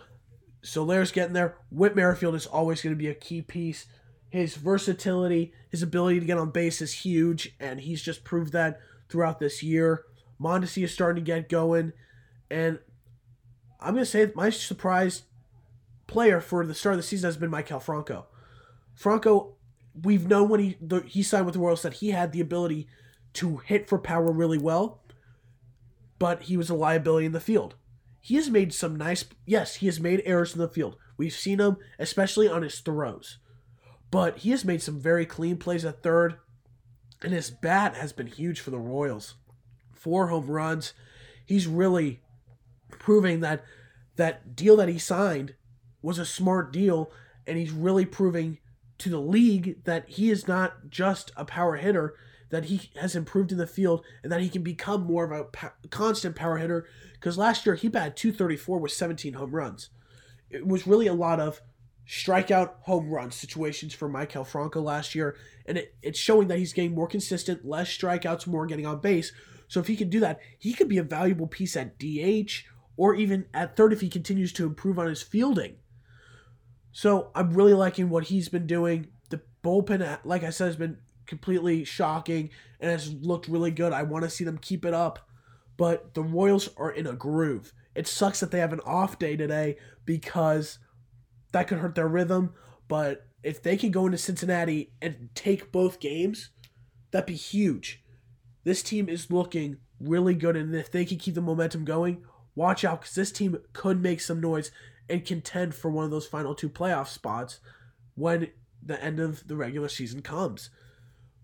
Soler's 0.62 1.12
getting 1.12 1.34
there. 1.34 1.56
Whit 1.70 1.96
Merrifield 1.96 2.34
is 2.34 2.46
always 2.46 2.82
going 2.82 2.94
to 2.94 2.98
be 2.98 3.08
a 3.08 3.14
key 3.14 3.42
piece. 3.42 3.86
His 4.30 4.56
versatility, 4.56 5.52
his 5.70 5.82
ability 5.82 6.20
to 6.20 6.26
get 6.26 6.38
on 6.38 6.50
base 6.50 6.80
is 6.80 6.92
huge, 6.94 7.54
and 7.60 7.80
he's 7.80 8.02
just 8.02 8.24
proved 8.24 8.52
that 8.52 8.80
throughout 9.10 9.40
this 9.40 9.62
year. 9.62 10.04
Mondesi 10.40 10.84
is 10.84 10.94
starting 10.94 11.22
to 11.22 11.30
get 11.30 11.48
going, 11.48 11.92
and 12.50 12.78
I'm 13.82 13.94
going 13.94 14.04
to 14.04 14.10
say 14.10 14.30
my 14.34 14.50
surprise 14.50 15.22
player 16.06 16.40
for 16.40 16.64
the 16.66 16.74
start 16.74 16.94
of 16.94 16.98
the 16.98 17.02
season 17.02 17.28
has 17.28 17.36
been 17.36 17.50
Maikel 17.50 17.82
Franco. 17.82 18.26
Franco, 18.94 19.56
we've 20.00 20.26
known 20.26 20.48
when 20.48 20.60
he 20.60 20.76
the, 20.80 21.00
he 21.00 21.22
signed 21.22 21.46
with 21.46 21.54
the 21.54 21.60
Royals 21.60 21.82
that 21.82 21.94
he 21.94 22.10
had 22.10 22.32
the 22.32 22.40
ability 22.40 22.86
to 23.34 23.58
hit 23.58 23.88
for 23.88 23.98
power 23.98 24.30
really 24.30 24.58
well, 24.58 25.02
but 26.18 26.42
he 26.42 26.56
was 26.56 26.70
a 26.70 26.74
liability 26.74 27.26
in 27.26 27.32
the 27.32 27.40
field. 27.40 27.74
He 28.20 28.36
has 28.36 28.50
made 28.50 28.72
some 28.72 28.96
nice 28.96 29.24
yes, 29.46 29.76
he 29.76 29.86
has 29.86 29.98
made 29.98 30.22
errors 30.24 30.54
in 30.54 30.60
the 30.60 30.68
field. 30.68 30.96
We've 31.16 31.32
seen 31.32 31.58
him 31.58 31.76
especially 31.98 32.48
on 32.48 32.62
his 32.62 32.78
throws. 32.80 33.38
But 34.10 34.38
he 34.38 34.50
has 34.50 34.64
made 34.64 34.82
some 34.82 35.00
very 35.00 35.24
clean 35.24 35.56
plays 35.56 35.86
at 35.86 36.02
third, 36.02 36.36
and 37.22 37.32
his 37.32 37.50
bat 37.50 37.96
has 37.96 38.12
been 38.12 38.26
huge 38.26 38.60
for 38.60 38.70
the 38.70 38.78
Royals. 38.78 39.36
Four 39.94 40.26
home 40.26 40.48
runs. 40.48 40.92
He's 41.46 41.66
really 41.66 42.21
proving 43.02 43.40
that 43.40 43.64
that 44.16 44.54
deal 44.54 44.76
that 44.76 44.88
he 44.88 44.98
signed 44.98 45.54
was 46.00 46.18
a 46.18 46.24
smart 46.24 46.72
deal, 46.72 47.10
and 47.46 47.58
he's 47.58 47.72
really 47.72 48.06
proving 48.06 48.58
to 48.98 49.10
the 49.10 49.20
league 49.20 49.84
that 49.84 50.08
he 50.08 50.30
is 50.30 50.46
not 50.46 50.88
just 50.88 51.32
a 51.36 51.44
power 51.44 51.76
hitter, 51.76 52.14
that 52.50 52.66
he 52.66 52.90
has 52.96 53.16
improved 53.16 53.50
in 53.50 53.58
the 53.58 53.66
field, 53.66 54.04
and 54.22 54.30
that 54.30 54.40
he 54.40 54.48
can 54.48 54.62
become 54.62 55.04
more 55.04 55.24
of 55.24 55.32
a 55.32 55.44
pa- 55.44 55.72
constant 55.90 56.36
power 56.36 56.58
hitter. 56.58 56.86
Because 57.14 57.36
last 57.36 57.66
year 57.66 57.74
he 57.74 57.88
batted 57.88 58.16
234 58.16 58.78
with 58.78 58.92
17 58.92 59.34
home 59.34 59.54
runs. 59.54 59.90
It 60.50 60.66
was 60.66 60.86
really 60.86 61.06
a 61.06 61.14
lot 61.14 61.40
of 61.40 61.60
strikeout 62.06 62.74
home 62.82 63.10
run 63.10 63.30
situations 63.30 63.94
for 63.94 64.08
Maikel 64.08 64.46
Franco 64.46 64.80
last 64.80 65.14
year, 65.14 65.36
and 65.66 65.78
it, 65.78 65.94
it's 66.02 66.18
showing 66.18 66.48
that 66.48 66.58
he's 66.58 66.72
getting 66.72 66.94
more 66.94 67.08
consistent, 67.08 67.64
less 67.64 67.88
strikeouts, 67.88 68.46
more 68.46 68.66
getting 68.66 68.86
on 68.86 69.00
base. 69.00 69.32
So 69.66 69.80
if 69.80 69.86
he 69.86 69.96
can 69.96 70.10
do 70.10 70.20
that, 70.20 70.38
he 70.58 70.74
could 70.74 70.88
be 70.88 70.98
a 70.98 71.02
valuable 71.02 71.46
piece 71.46 71.76
at 71.76 71.98
DH 71.98 72.64
or 72.96 73.14
even 73.14 73.46
at 73.54 73.76
third 73.76 73.92
if 73.92 74.00
he 74.00 74.08
continues 74.08 74.52
to 74.52 74.66
improve 74.66 74.98
on 74.98 75.06
his 75.06 75.22
fielding. 75.22 75.76
So 76.92 77.30
I'm 77.34 77.54
really 77.54 77.72
liking 77.74 78.10
what 78.10 78.24
he's 78.24 78.48
been 78.48 78.66
doing. 78.66 79.08
The 79.30 79.40
bullpen, 79.64 80.18
like 80.24 80.44
I 80.44 80.50
said, 80.50 80.66
has 80.66 80.76
been 80.76 80.98
completely 81.26 81.84
shocking 81.84 82.50
and 82.80 82.90
has 82.90 83.12
looked 83.12 83.48
really 83.48 83.70
good. 83.70 83.92
I 83.92 84.02
want 84.02 84.24
to 84.24 84.30
see 84.30 84.44
them 84.44 84.58
keep 84.58 84.84
it 84.84 84.94
up. 84.94 85.28
But 85.76 86.14
the 86.14 86.22
Royals 86.22 86.68
are 86.76 86.90
in 86.90 87.06
a 87.06 87.14
groove. 87.14 87.72
It 87.94 88.06
sucks 88.06 88.40
that 88.40 88.50
they 88.50 88.58
have 88.58 88.72
an 88.72 88.80
off 88.84 89.18
day 89.18 89.36
today 89.36 89.76
because 90.04 90.78
that 91.52 91.68
could 91.68 91.78
hurt 91.78 91.94
their 91.94 92.08
rhythm. 92.08 92.52
But 92.88 93.26
if 93.42 93.62
they 93.62 93.76
can 93.76 93.90
go 93.90 94.06
into 94.06 94.18
Cincinnati 94.18 94.92
and 95.00 95.30
take 95.34 95.72
both 95.72 95.98
games, 95.98 96.50
that'd 97.10 97.26
be 97.26 97.34
huge. 97.34 98.04
This 98.64 98.82
team 98.82 99.08
is 99.08 99.30
looking 99.30 99.78
really 99.98 100.34
good, 100.34 100.56
and 100.56 100.74
if 100.74 100.90
they 100.90 101.04
can 101.04 101.18
keep 101.18 101.34
the 101.34 101.40
momentum 101.40 101.84
going, 101.84 102.24
watch 102.54 102.84
out 102.84 103.00
because 103.00 103.14
this 103.14 103.32
team 103.32 103.58
could 103.72 104.02
make 104.02 104.20
some 104.20 104.40
noise 104.40 104.70
and 105.08 105.24
contend 105.24 105.74
for 105.74 105.90
one 105.90 106.04
of 106.04 106.10
those 106.10 106.26
final 106.26 106.54
two 106.54 106.68
playoff 106.68 107.08
spots 107.08 107.60
when 108.14 108.48
the 108.82 109.02
end 109.02 109.20
of 109.20 109.46
the 109.46 109.56
regular 109.56 109.88
season 109.88 110.22
comes. 110.22 110.70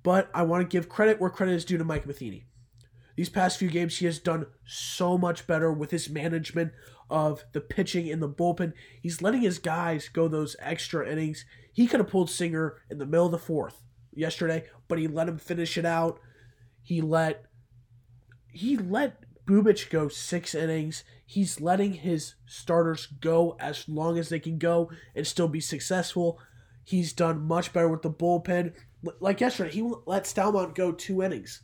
But 0.02 0.30
I 0.32 0.42
want 0.42 0.62
to 0.62 0.74
give 0.74 0.88
credit 0.88 1.20
where 1.20 1.30
credit 1.30 1.54
is 1.54 1.64
due 1.64 1.78
to 1.78 1.84
Mike 1.84 2.06
Matheny. 2.06 2.46
These 3.16 3.28
past 3.28 3.58
few 3.58 3.68
games, 3.68 3.98
he 3.98 4.06
has 4.06 4.20
done 4.20 4.46
so 4.64 5.18
much 5.18 5.46
better 5.46 5.72
with 5.72 5.90
his 5.90 6.08
management 6.08 6.72
of 7.10 7.44
the 7.52 7.60
pitching 7.60 8.06
in 8.06 8.20
the 8.20 8.28
bullpen. 8.28 8.74
He's 9.02 9.20
letting 9.20 9.40
his 9.40 9.58
guys 9.58 10.08
go 10.08 10.28
those 10.28 10.54
extra 10.60 11.08
innings. 11.10 11.44
He 11.72 11.86
could 11.86 12.00
have 12.00 12.10
pulled 12.10 12.30
Singer 12.30 12.76
in 12.88 12.98
the 12.98 13.06
middle 13.06 13.26
of 13.26 13.32
the 13.32 13.38
fourth 13.38 13.82
yesterday, 14.14 14.66
but 14.86 14.98
he 14.98 15.08
let 15.08 15.28
him 15.28 15.38
finish 15.38 15.76
it 15.76 15.84
out. 15.84 16.20
He 16.82 17.00
let 17.00 17.46
he 18.52 18.76
let 18.76 19.22
Bubic 19.48 19.88
go 19.88 20.08
six 20.08 20.54
innings. 20.54 21.04
He's 21.24 21.60
letting 21.60 21.94
his 21.94 22.34
starters 22.46 23.06
go 23.06 23.56
as 23.58 23.88
long 23.88 24.18
as 24.18 24.28
they 24.28 24.38
can 24.38 24.58
go 24.58 24.90
and 25.14 25.26
still 25.26 25.48
be 25.48 25.60
successful. 25.60 26.38
He's 26.84 27.12
done 27.12 27.42
much 27.42 27.72
better 27.72 27.88
with 27.88 28.02
the 28.02 28.10
bullpen. 28.10 28.74
Like 29.20 29.40
yesterday, 29.40 29.70
he 29.70 29.82
let 30.06 30.24
Staumont 30.24 30.74
go 30.74 30.92
two 30.92 31.22
innings. 31.22 31.62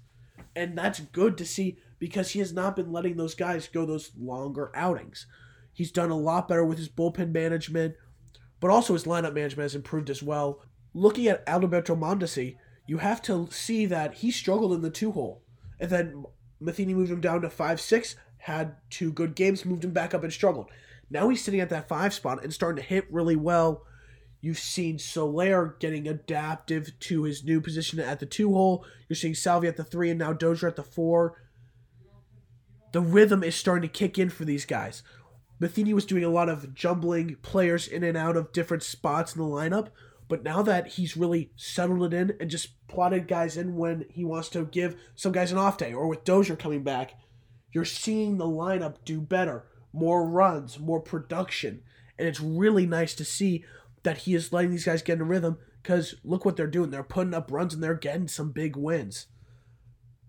And 0.56 0.78
that's 0.78 1.00
good 1.00 1.36
to 1.38 1.44
see 1.44 1.78
because 1.98 2.30
he 2.30 2.38
has 2.38 2.52
not 2.52 2.76
been 2.76 2.92
letting 2.92 3.16
those 3.16 3.34
guys 3.34 3.68
go 3.68 3.84
those 3.84 4.12
longer 4.18 4.70
outings. 4.74 5.26
He's 5.72 5.90
done 5.90 6.10
a 6.10 6.16
lot 6.16 6.48
better 6.48 6.64
with 6.64 6.78
his 6.78 6.88
bullpen 6.88 7.32
management, 7.32 7.96
but 8.60 8.70
also 8.70 8.94
his 8.94 9.04
lineup 9.04 9.34
management 9.34 9.64
has 9.64 9.74
improved 9.74 10.08
as 10.08 10.22
well. 10.22 10.62
Looking 10.94 11.26
at 11.26 11.42
Alberto 11.46 11.96
Mondesi, 11.96 12.56
you 12.86 12.98
have 12.98 13.20
to 13.22 13.48
see 13.50 13.84
that 13.86 14.14
he 14.14 14.30
struggled 14.30 14.72
in 14.72 14.82
the 14.82 14.90
two 14.90 15.12
hole. 15.12 15.42
And 15.80 15.90
then 15.90 16.24
Matheny 16.64 16.94
moved 16.94 17.10
him 17.10 17.20
down 17.20 17.42
to 17.42 17.50
5 17.50 17.80
6, 17.80 18.16
had 18.38 18.76
two 18.90 19.12
good 19.12 19.34
games, 19.34 19.64
moved 19.64 19.84
him 19.84 19.92
back 19.92 20.14
up 20.14 20.22
and 20.22 20.32
struggled. 20.32 20.70
Now 21.10 21.28
he's 21.28 21.44
sitting 21.44 21.60
at 21.60 21.70
that 21.70 21.88
five 21.88 22.14
spot 22.14 22.42
and 22.42 22.52
starting 22.52 22.82
to 22.82 22.88
hit 22.88 23.12
really 23.12 23.36
well. 23.36 23.84
You've 24.40 24.58
seen 24.58 24.98
Soler 24.98 25.76
getting 25.78 26.06
adaptive 26.06 26.98
to 27.00 27.22
his 27.22 27.44
new 27.44 27.60
position 27.60 28.00
at 28.00 28.20
the 28.20 28.26
two 28.26 28.52
hole. 28.52 28.84
You're 29.08 29.16
seeing 29.16 29.34
Salvi 29.34 29.68
at 29.68 29.76
the 29.76 29.84
three 29.84 30.10
and 30.10 30.18
now 30.18 30.32
Dozier 30.32 30.68
at 30.68 30.76
the 30.76 30.82
four. 30.82 31.40
The 32.92 33.00
rhythm 33.00 33.42
is 33.42 33.54
starting 33.54 33.88
to 33.88 33.98
kick 33.98 34.18
in 34.18 34.30
for 34.30 34.44
these 34.44 34.66
guys. 34.66 35.02
Matheny 35.58 35.94
was 35.94 36.04
doing 36.04 36.24
a 36.24 36.28
lot 36.28 36.48
of 36.48 36.74
jumbling 36.74 37.36
players 37.42 37.88
in 37.88 38.02
and 38.02 38.16
out 38.16 38.36
of 38.36 38.52
different 38.52 38.82
spots 38.82 39.34
in 39.34 39.40
the 39.40 39.48
lineup, 39.48 39.88
but 40.28 40.42
now 40.42 40.62
that 40.62 40.88
he's 40.88 41.16
really 41.16 41.50
settled 41.56 42.12
it 42.12 42.16
in 42.16 42.36
and 42.40 42.50
just 42.50 42.86
plotted 42.88 43.28
guys 43.28 43.56
in 43.56 43.76
when 43.76 44.06
he 44.10 44.24
wants 44.24 44.48
to 44.50 44.64
give 44.64 44.96
some 45.14 45.32
guys 45.32 45.52
an 45.52 45.58
off 45.58 45.76
day, 45.76 45.92
or 45.92 46.06
with 46.08 46.24
Dozier 46.24 46.56
coming 46.56 46.82
back, 46.82 47.14
You're 47.74 47.84
seeing 47.84 48.38
the 48.38 48.46
lineup 48.46 48.98
do 49.04 49.20
better, 49.20 49.64
more 49.92 50.24
runs, 50.26 50.78
more 50.78 51.00
production. 51.00 51.82
And 52.16 52.28
it's 52.28 52.40
really 52.40 52.86
nice 52.86 53.14
to 53.16 53.24
see 53.24 53.64
that 54.04 54.18
he 54.18 54.34
is 54.34 54.52
letting 54.52 54.70
these 54.70 54.84
guys 54.84 55.02
get 55.02 55.18
in 55.18 55.26
rhythm 55.26 55.58
because 55.82 56.14
look 56.22 56.44
what 56.44 56.56
they're 56.56 56.68
doing. 56.68 56.90
They're 56.90 57.02
putting 57.02 57.34
up 57.34 57.50
runs 57.50 57.74
and 57.74 57.82
they're 57.82 57.94
getting 57.94 58.28
some 58.28 58.52
big 58.52 58.76
wins. 58.76 59.26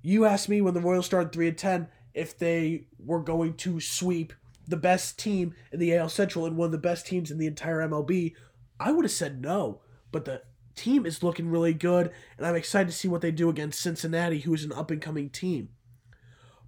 You 0.01 0.25
asked 0.25 0.49
me 0.49 0.59
when 0.59 0.73
the 0.73 0.81
Royals 0.81 1.05
started 1.05 1.31
3 1.31 1.49
and 1.49 1.57
10 1.57 1.87
if 2.15 2.37
they 2.37 2.87
were 2.97 3.21
going 3.21 3.53
to 3.57 3.79
sweep 3.79 4.33
the 4.67 4.77
best 4.77 5.19
team 5.19 5.53
in 5.71 5.79
the 5.79 5.95
AL 5.95 6.09
Central 6.09 6.47
and 6.47 6.57
one 6.57 6.65
of 6.67 6.71
the 6.71 6.77
best 6.79 7.05
teams 7.05 7.29
in 7.29 7.37
the 7.37 7.45
entire 7.45 7.87
MLB. 7.87 8.33
I 8.79 8.91
would 8.91 9.05
have 9.05 9.11
said 9.11 9.41
no, 9.41 9.81
but 10.11 10.25
the 10.25 10.41
team 10.75 11.05
is 11.05 11.23
looking 11.23 11.49
really 11.49 11.73
good, 11.73 12.11
and 12.37 12.45
I'm 12.45 12.55
excited 12.55 12.87
to 12.87 12.95
see 12.95 13.07
what 13.07 13.21
they 13.21 13.31
do 13.31 13.49
against 13.49 13.81
Cincinnati, 13.81 14.39
who 14.39 14.53
is 14.53 14.63
an 14.63 14.73
up 14.73 14.91
and 14.91 15.01
coming 15.01 15.29
team. 15.29 15.69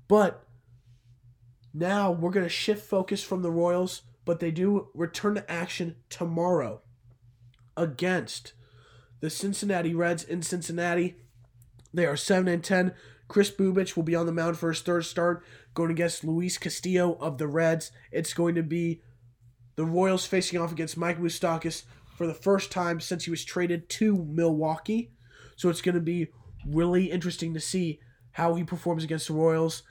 But 0.07 0.43
now 1.73 2.11
we're 2.11 2.31
going 2.31 2.45
to 2.45 2.49
shift 2.49 2.85
focus 2.85 3.23
from 3.23 3.41
the 3.41 3.51
Royals, 3.51 4.03
but 4.25 4.39
they 4.39 4.51
do 4.51 4.87
return 4.93 5.35
to 5.35 5.51
action 5.51 5.97
tomorrow 6.09 6.81
against 7.75 8.53
the 9.19 9.29
Cincinnati 9.29 9.93
Reds 9.93 10.23
in 10.23 10.41
Cincinnati. 10.41 11.17
They 11.93 12.05
are 12.05 12.17
7 12.17 12.47
and 12.47 12.63
10. 12.63 12.93
Kris 13.27 13.51
Bubic 13.51 13.95
will 13.95 14.03
be 14.03 14.15
on 14.15 14.25
the 14.25 14.31
mound 14.31 14.57
for 14.57 14.69
his 14.69 14.81
third 14.81 15.05
start, 15.05 15.43
going 15.73 15.91
against 15.91 16.23
Luis 16.23 16.57
Castillo 16.57 17.17
of 17.19 17.37
the 17.37 17.47
Reds. 17.47 17.91
It's 18.11 18.33
going 18.33 18.55
to 18.55 18.63
be 18.63 19.01
the 19.75 19.85
Royals 19.85 20.25
facing 20.25 20.59
off 20.59 20.71
against 20.71 20.97
Mike 20.97 21.19
Moustakas 21.19 21.83
for 22.17 22.25
the 22.25 22.33
first 22.33 22.71
time 22.71 22.99
since 22.99 23.25
he 23.25 23.29
was 23.29 23.45
traded 23.45 23.87
to 23.87 24.25
Milwaukee. 24.27 25.11
So 25.55 25.69
it's 25.69 25.83
going 25.83 25.95
to 25.95 26.01
be 26.01 26.29
really 26.67 27.11
interesting 27.11 27.53
to 27.53 27.59
see 27.59 27.99
how 28.31 28.55
he 28.55 28.63
performs 28.63 29.03
against 29.03 29.27
the 29.27 29.33
Royals 29.33 29.83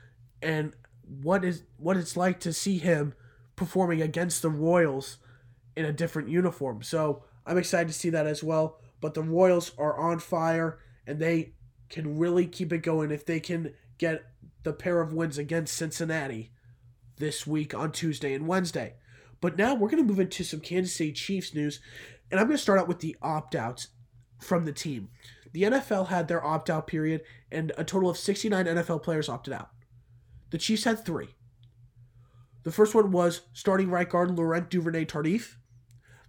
and 0.43 0.75
what 1.23 1.45
is 1.45 1.63
what 1.77 1.97
it's 1.97 2.17
like 2.17 2.41
to 2.41 2.53
see 2.53 2.79
him 2.79 3.15
performing 3.55 4.03
against 4.03 4.43
the 4.43 4.51
Royals 4.51 5.19
in 5.77 5.85
a 5.85 5.93
different 5.93 6.29
uniform. 6.29 6.83
So 6.83 7.23
I'm 7.47 7.59
excited 7.59 7.87
to 7.87 7.95
see 7.95 8.11
that 8.11 8.27
as 8.27 8.43
well. 8.43 8.81
But 9.01 9.15
the 9.15 9.23
Royals 9.23 9.71
are 9.79 9.97
on 9.97 10.19
fire 10.19 10.81
and 11.07 11.21
they 11.21 11.53
can 11.89 12.19
really 12.19 12.49
keep 12.49 12.73
it 12.73 12.79
going 12.79 13.13
if 13.13 13.25
they 13.25 13.39
can 13.39 13.73
get 13.99 14.25
the 14.65 14.73
pair 14.73 15.01
of 15.01 15.13
wins 15.13 15.39
against 15.39 15.77
Cincinnati 15.77 16.51
this 17.19 17.47
week 17.47 17.73
on 17.73 17.93
Tuesday 17.93 18.35
and 18.35 18.49
Wednesday. 18.49 18.95
But 19.41 19.57
now 19.57 19.75
we're 19.75 19.89
going 19.89 20.03
to 20.03 20.09
move 20.09 20.21
into 20.21 20.45
some 20.45 20.61
Kansas 20.61 20.97
City 20.97 21.13
Chiefs 21.13 21.55
news, 21.55 21.81
and 22.31 22.41
I'm 22.41 22.47
going 22.47 22.57
to 22.57 22.63
start 22.63 22.79
out 22.79 22.89
with 22.89 23.01
the 23.01 23.17
opt 23.23 23.55
outs 23.55 23.89
from 24.41 24.65
the 24.65 24.73
team. 24.73 25.09
The 25.53 25.63
NFL 25.63 26.09
had 26.09 26.29
their 26.29 26.45
opt 26.45 26.69
out 26.69 26.87
period, 26.87 27.23
and 27.51 27.73
a 27.79 27.85
total 27.85 28.11
of 28.11 28.19
69 28.19 28.67
NFL 28.67 29.03
players 29.03 29.29
opted 29.29 29.55
out. 29.55 29.71
The 30.51 30.59
Chiefs 30.59 30.85
had 30.85 31.05
three. 31.05 31.35
The 32.63 32.73
first 32.73 32.95
one 32.95 33.13
was 33.13 33.43
starting 33.53 33.91
right 33.91 34.09
guard 34.09 34.37
Laurent 34.37 34.69
Duvernay 34.69 35.05
Tardif. 35.05 35.55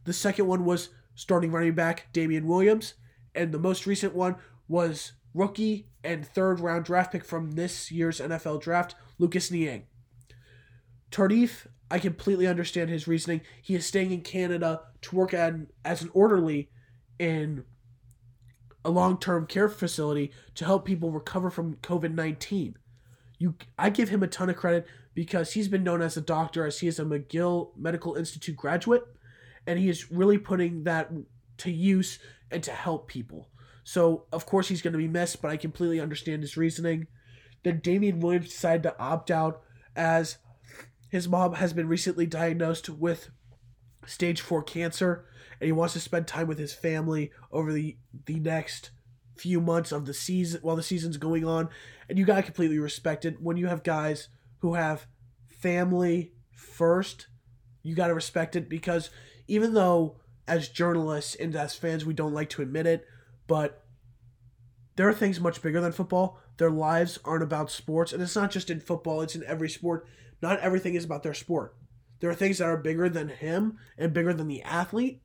The 0.05 0.13
second 0.13 0.47
one 0.47 0.65
was 0.65 0.89
starting 1.15 1.51
running 1.51 1.73
back 1.73 2.07
Damien 2.13 2.47
Williams. 2.47 2.93
And 3.35 3.51
the 3.51 3.59
most 3.59 3.85
recent 3.85 4.15
one 4.15 4.35
was 4.67 5.13
rookie 5.33 5.89
and 6.03 6.25
third 6.25 6.59
round 6.59 6.85
draft 6.85 7.11
pick 7.11 7.25
from 7.25 7.51
this 7.51 7.91
year's 7.91 8.21
NFL 8.21 8.61
draft, 8.61 8.95
Lucas 9.17 9.51
Niang. 9.51 9.87
Tardif, 11.11 11.67
I 11.89 11.99
completely 11.99 12.47
understand 12.47 12.89
his 12.89 13.07
reasoning. 13.07 13.41
He 13.61 13.75
is 13.75 13.85
staying 13.85 14.11
in 14.11 14.21
Canada 14.21 14.81
to 15.09 15.15
work 15.15 15.33
at, 15.33 15.53
as 15.83 16.01
an 16.01 16.09
orderly 16.13 16.69
in 17.19 17.63
a 18.85 18.89
long 18.89 19.19
term 19.19 19.45
care 19.45 19.69
facility 19.69 20.31
to 20.55 20.65
help 20.65 20.85
people 20.85 21.11
recover 21.11 21.49
from 21.49 21.75
COVID 21.77 22.13
19. 22.13 22.77
You, 23.39 23.55
I 23.77 23.89
give 23.89 24.09
him 24.09 24.23
a 24.23 24.27
ton 24.27 24.49
of 24.49 24.55
credit 24.55 24.87
because 25.13 25.53
he's 25.53 25.67
been 25.67 25.83
known 25.83 26.01
as 26.01 26.17
a 26.17 26.21
doctor, 26.21 26.65
as 26.65 26.79
he 26.79 26.87
is 26.87 26.99
a 26.99 27.03
McGill 27.03 27.71
Medical 27.77 28.15
Institute 28.15 28.55
graduate, 28.55 29.03
and 29.65 29.77
he 29.77 29.89
is 29.89 30.11
really 30.11 30.37
putting 30.37 30.83
that 30.83 31.11
to 31.57 31.71
use 31.71 32.19
and 32.49 32.63
to 32.63 32.71
help 32.71 33.07
people. 33.07 33.49
So, 33.83 34.25
of 34.31 34.45
course, 34.45 34.67
he's 34.67 34.81
going 34.81 34.93
to 34.93 34.97
be 34.97 35.07
missed, 35.07 35.41
but 35.41 35.51
I 35.51 35.57
completely 35.57 35.99
understand 35.99 36.41
his 36.41 36.57
reasoning. 36.57 37.07
Then 37.63 37.79
Damien 37.79 38.19
Williams 38.19 38.49
decided 38.49 38.83
to 38.83 38.99
opt 38.99 39.31
out 39.31 39.61
as 39.95 40.37
his 41.09 41.27
mom 41.27 41.53
has 41.53 41.73
been 41.73 41.87
recently 41.87 42.25
diagnosed 42.25 42.89
with 42.89 43.29
stage 44.07 44.41
4 44.41 44.63
cancer, 44.63 45.25
and 45.59 45.67
he 45.67 45.71
wants 45.71 45.93
to 45.93 45.99
spend 45.99 46.27
time 46.27 46.47
with 46.47 46.57
his 46.57 46.73
family 46.73 47.31
over 47.51 47.71
the, 47.71 47.97
the 48.25 48.39
next 48.39 48.91
few 49.35 49.61
months 49.61 49.91
of 49.91 50.05
the 50.05 50.13
season 50.13 50.59
while 50.63 50.75
the 50.75 50.83
season's 50.83 51.17
going 51.17 51.45
on. 51.45 51.69
And 52.09 52.17
you 52.17 52.25
got 52.25 52.37
to 52.37 52.43
completely 52.43 52.79
respect 52.79 53.25
it. 53.25 53.41
When 53.41 53.57
you 53.57 53.67
have 53.67 53.83
guys 53.83 54.29
who 54.59 54.73
have 54.73 55.07
family 55.47 56.33
first, 56.51 57.27
you 57.83 57.95
got 57.95 58.07
to 58.07 58.15
respect 58.15 58.55
it 58.55 58.69
because 58.69 59.09
even 59.47 59.73
though 59.73 60.17
as 60.47 60.69
journalists 60.69 61.35
and 61.35 61.55
as 61.55 61.75
fans 61.75 62.05
we 62.05 62.13
don't 62.13 62.33
like 62.33 62.49
to 62.49 62.61
admit 62.61 62.87
it, 62.87 63.05
but 63.47 63.83
there 64.95 65.07
are 65.07 65.13
things 65.13 65.39
much 65.39 65.61
bigger 65.61 65.81
than 65.81 65.91
football. 65.91 66.39
Their 66.57 66.71
lives 66.71 67.19
aren't 67.23 67.43
about 67.43 67.69
sports, 67.69 68.11
and 68.11 68.21
it's 68.21 68.35
not 68.35 68.51
just 68.51 68.69
in 68.69 68.79
football, 68.79 69.21
it's 69.21 69.35
in 69.35 69.43
every 69.43 69.69
sport. 69.69 70.07
Not 70.41 70.59
everything 70.59 70.95
is 70.95 71.05
about 71.05 71.23
their 71.23 71.33
sport. 71.33 71.75
There 72.19 72.29
are 72.29 72.35
things 72.35 72.57
that 72.57 72.65
are 72.67 72.77
bigger 72.77 73.09
than 73.09 73.29
him 73.29 73.77
and 73.97 74.13
bigger 74.13 74.33
than 74.33 74.47
the 74.47 74.63
athlete. 74.63 75.21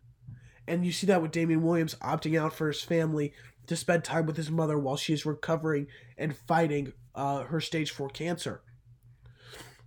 And 0.66 0.86
you 0.86 0.92
see 0.92 1.06
that 1.08 1.22
with 1.22 1.32
Damien 1.32 1.62
Williams 1.62 1.96
opting 2.02 2.40
out 2.40 2.54
for 2.54 2.68
his 2.68 2.82
family 2.82 3.32
to 3.66 3.76
spend 3.76 4.04
time 4.04 4.26
with 4.26 4.36
his 4.36 4.50
mother 4.50 4.78
while 4.78 4.96
she 4.96 5.12
is 5.12 5.26
recovering 5.26 5.86
and 6.16 6.36
fighting 6.36 6.92
uh, 7.14 7.44
her 7.44 7.60
stage 7.60 7.90
4 7.90 8.08
cancer. 8.10 8.62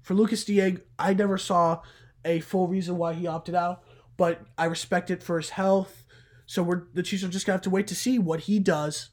For 0.02 0.14
Lucas 0.14 0.48
Niang, 0.48 0.82
I 1.00 1.14
never 1.14 1.38
saw 1.38 1.82
a 2.24 2.40
full 2.40 2.68
reason 2.68 2.98
why 2.98 3.14
he 3.14 3.28
opted 3.28 3.56
out, 3.56 3.84
but 4.18 4.42
I 4.58 4.66
respect 4.66 5.10
it 5.10 5.24
for 5.24 5.38
his 5.38 5.52
health 5.52 6.06
so 6.46 6.62
we're 6.62 6.84
the 6.94 7.04
Chiefs 7.04 7.24
are 7.24 7.30
just 7.30 7.46
gonna 7.46 7.56
have 7.56 7.62
to 7.64 7.70
wait 7.70 7.88
to 7.88 7.96
see 7.96 8.20
what 8.20 8.42
he 8.42 8.60
does 8.60 9.10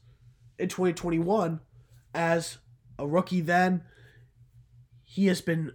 in 0.59 0.69
2021 0.69 1.59
as 2.13 2.57
a 2.99 3.07
rookie. 3.07 3.41
Then 3.41 3.83
he 5.03 5.27
has 5.27 5.41
been 5.41 5.73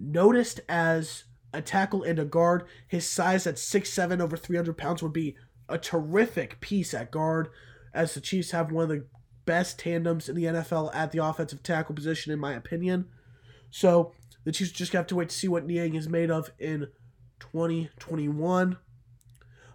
noticed 0.00 0.60
as 0.68 1.24
a 1.54 1.62
tackle 1.62 2.02
and 2.02 2.18
a 2.18 2.24
guard. 2.24 2.64
His 2.86 3.08
size 3.08 3.46
at 3.46 3.56
6'7", 3.56 4.20
over 4.20 4.36
300 4.36 4.76
pounds, 4.76 5.02
would 5.02 5.12
be 5.12 5.36
a 5.68 5.78
terrific 5.78 6.60
piece 6.60 6.92
at 6.92 7.10
guard, 7.10 7.48
as 7.94 8.14
the 8.14 8.20
Chiefs 8.20 8.50
have 8.50 8.72
one 8.72 8.84
of 8.84 8.90
the 8.90 9.06
best 9.46 9.78
tandems 9.78 10.28
in 10.28 10.34
the 10.34 10.44
NFL 10.44 10.94
at 10.94 11.12
the 11.12 11.24
offensive 11.24 11.62
tackle 11.62 11.94
position, 11.94 12.32
in 12.32 12.38
my 12.38 12.54
opinion. 12.54 13.06
So 13.70 14.12
the 14.44 14.52
Chiefs 14.52 14.72
just 14.72 14.92
have 14.92 15.06
to 15.08 15.16
wait 15.16 15.28
to 15.30 15.34
see 15.34 15.48
what 15.48 15.66
Niang 15.66 15.94
is 15.94 16.08
made 16.08 16.30
of 16.30 16.50
in 16.58 16.88
2021. 17.40 18.76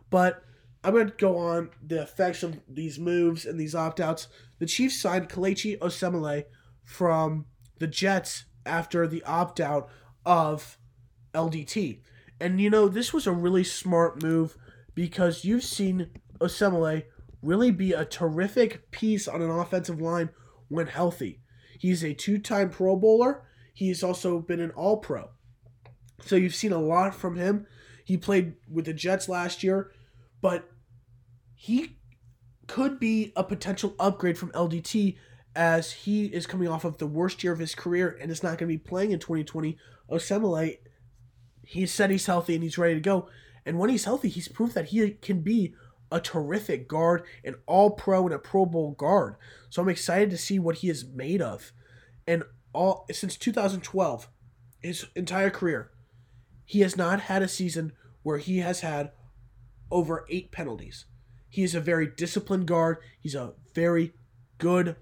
But 0.10 0.44
I'm 0.84 0.94
going 0.94 1.10
to 1.10 1.16
go 1.18 1.38
on 1.38 1.70
the 1.86 2.02
effects 2.02 2.42
of 2.44 2.60
these 2.68 2.98
moves 2.98 3.46
and 3.46 3.60
these 3.60 3.76
opt 3.76 4.00
outs. 4.00 4.28
The 4.60 4.66
Chiefs 4.66 5.02
signed 5.02 5.30
Kelechi 5.30 5.78
Osemele 5.80 6.46
from 6.84 7.46
the 7.80 7.88
Jets 7.88 8.46
after 8.66 9.08
the 9.08 9.24
opt 9.24 9.60
out 9.60 9.90
of 10.26 10.79
LDT. 11.34 12.00
And 12.40 12.60
you 12.62 12.70
know, 12.70 12.88
this 12.88 13.14
was 13.14 13.28
a 13.28 13.32
really 13.32 13.64
smart 13.64 14.24
move 14.24 14.56
because 14.96 15.46
you've 15.46 15.64
seen 15.64 16.10
Osemele 16.40 17.04
really 17.42 17.72
be 17.72 17.94
a 17.94 18.06
terrific 18.06 18.92
piece 18.92 19.28
on 19.28 19.42
an 19.42 19.50
offensive 19.50 20.02
line 20.02 20.30
when 20.68 20.88
healthy. 20.88 21.42
He's 21.80 22.04
a 22.04 22.14
two 22.14 22.38
time 22.38 22.70
Pro 22.70 22.96
Bowler, 22.96 23.44
he's 23.74 24.04
also 24.04 24.40
been 24.40 24.60
an 24.60 24.72
All 24.72 24.98
Pro. 24.98 25.30
So 26.22 26.36
you've 26.36 26.56
seen 26.56 26.74
a 26.74 26.80
lot 26.80 27.16
from 27.16 27.38
him. 27.38 27.66
He 28.04 28.18
played 28.18 28.56
with 28.70 28.86
the 28.86 28.94
Jets 28.94 29.30
last 29.30 29.64
year 29.64 29.92
but 30.42 30.70
he 31.56 31.98
could 32.68 33.00
be 33.00 33.34
a 33.36 33.44
potential 33.44 33.96
upgrade 34.00 34.38
from 34.38 34.52
LDT 34.52 35.18
as 35.56 35.92
he 35.92 36.26
is 36.26 36.48
coming 36.48 36.68
off 36.68 36.86
of 36.86 36.98
the 37.00 37.08
worst 37.08 37.44
year 37.44 37.52
of 37.52 37.60
his 37.60 37.76
career 37.76 38.18
and 38.22 38.32
is 38.32 38.44
not 38.44 38.58
going 38.58 38.72
to 38.72 38.78
be 38.78 38.78
playing 38.78 39.12
in 39.12 39.20
2020. 39.20 39.78
Osemele, 40.10 40.78
he 41.70 41.86
said 41.86 42.10
he's 42.10 42.26
healthy 42.26 42.56
and 42.56 42.64
he's 42.64 42.80
ready 42.80 42.96
to 42.96 43.00
go. 43.00 43.30
And 43.64 43.78
when 43.78 43.92
he's 43.92 44.06
healthy, 44.06 44.28
he's 44.28 44.48
proved 44.48 44.74
that 44.74 44.88
he 44.88 45.12
can 45.22 45.42
be 45.42 45.76
a 46.12 46.20
terrific 46.20 46.88
guard, 46.88 47.22
an 47.44 47.58
all 47.68 47.92
pro 47.92 48.26
and 48.26 48.34
a 48.34 48.40
Pro 48.40 48.66
Bowl 48.66 48.94
guard. 48.94 49.36
So 49.70 49.84
I'm 49.84 49.90
excited 49.90 50.32
to 50.32 50.38
see 50.38 50.58
what 50.58 50.78
he 50.78 50.90
is 50.90 51.06
made 51.06 51.44
of. 51.44 51.72
And 52.26 52.42
all 52.74 53.06
since 53.12 53.38
2012, 53.38 54.28
his 54.82 55.06
entire 55.16 55.52
career, 55.52 55.92
he 56.66 56.80
has 56.80 56.98
not 56.98 57.22
had 57.22 57.44
a 57.44 57.48
season 57.48 57.92
where 58.24 58.40
he 58.40 58.58
has 58.58 58.80
had 58.80 59.12
over 59.92 60.26
eight 60.28 60.52
penalties. 60.52 61.06
He 61.50 61.62
is 61.62 61.76
a 61.76 61.82
very 61.82 62.08
disciplined 62.08 62.66
guard. 62.66 62.98
He's 63.20 63.36
a 63.36 63.54
very 63.76 64.14
good 64.58 64.96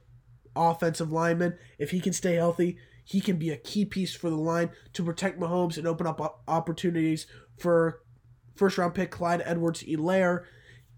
offensive 0.54 1.14
lineman. 1.14 1.58
If 1.80 1.92
he 1.92 2.02
can 2.02 2.12
stay 2.12 2.36
healthy, 2.36 2.78
he 3.08 3.22
can 3.22 3.38
be 3.38 3.52
a 3.52 3.58
key 3.58 3.86
piece 3.86 4.14
for 4.14 4.30
the 4.30 4.36
line 4.36 4.70
to 4.92 5.02
protect 5.02 5.40
Mahomes 5.40 5.78
and 5.78 5.88
open 5.88 6.06
up 6.06 6.44
opportunities 6.46 7.26
for 7.58 8.02
first 8.58 8.78
round 8.78 8.96
pick 8.96 9.12
Clyde 9.12 9.42
Edwards 9.46 9.82
Helaire 9.82 10.44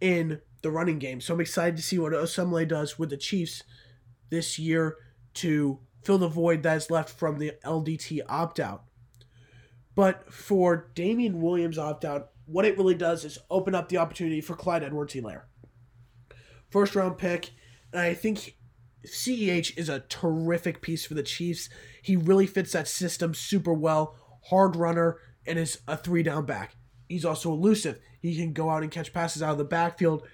in 0.02 0.42
the 0.64 0.72
running 0.72 0.98
game. 0.98 1.22
So 1.22 1.36
I'm 1.36 1.40
excited 1.40 1.78
to 1.78 1.84
see 1.84 2.00
what 2.00 2.14
Osemele 2.14 2.68
does 2.68 2.98
with 2.98 3.12
the 3.12 3.18
Chiefs 3.18 3.62
this 4.32 4.58
year 4.58 4.98
to 5.36 5.82
fill 6.04 6.18
the 6.18 6.28
void 6.28 6.64
that 6.64 6.78
is 6.78 6.90
left 6.90 7.12
from 7.12 7.38
the 7.38 7.54
LDT 7.64 8.22
opt 8.28 8.60
out. 8.60 8.86
But 9.94 10.34
for 10.34 10.90
Damien 10.96 11.40
Williams 11.40 11.78
opt 11.78 12.06
out, 12.06 12.32
what 12.48 12.66
it 12.66 12.76
really 12.76 12.96
does 12.96 13.24
is 13.24 13.38
open 13.52 13.76
up 13.76 13.88
the 13.88 13.98
opportunity 13.98 14.42
for 14.42 14.56
Clyde 14.56 14.84
Edwards 14.84 15.14
Helaire. 15.14 15.44
First 16.72 16.96
round 16.96 17.20
pick, 17.20 17.52
and 17.94 18.02
I 18.02 18.16
think 18.16 18.56
CEH 19.06 19.78
is 19.78 19.90
a 19.90 20.02
terrific 20.02 20.82
piece 20.82 21.06
for 21.06 21.14
the 21.14 21.24
Chiefs. 21.24 21.70
He 22.02 22.16
really 22.16 22.48
fits 22.48 22.74
that 22.74 22.88
system 22.88 23.34
super 23.34 23.74
well. 23.74 24.16
Hard 24.50 24.76
runner 24.76 25.18
and 25.46 25.58
is 25.58 25.80
a 25.88 25.96
three 25.96 26.24
down 26.24 26.46
back. 26.46 26.76
He's 27.08 27.26
also 27.26 27.52
elusive. 27.52 28.00
He 28.22 28.36
can 28.36 28.54
go 28.54 28.70
out 28.70 28.84
and 28.84 28.92
catch 28.92 29.14
passes 29.14 29.42
out 29.42 29.54
of 29.54 29.58
the 29.58 29.64
backfield. 29.64 30.28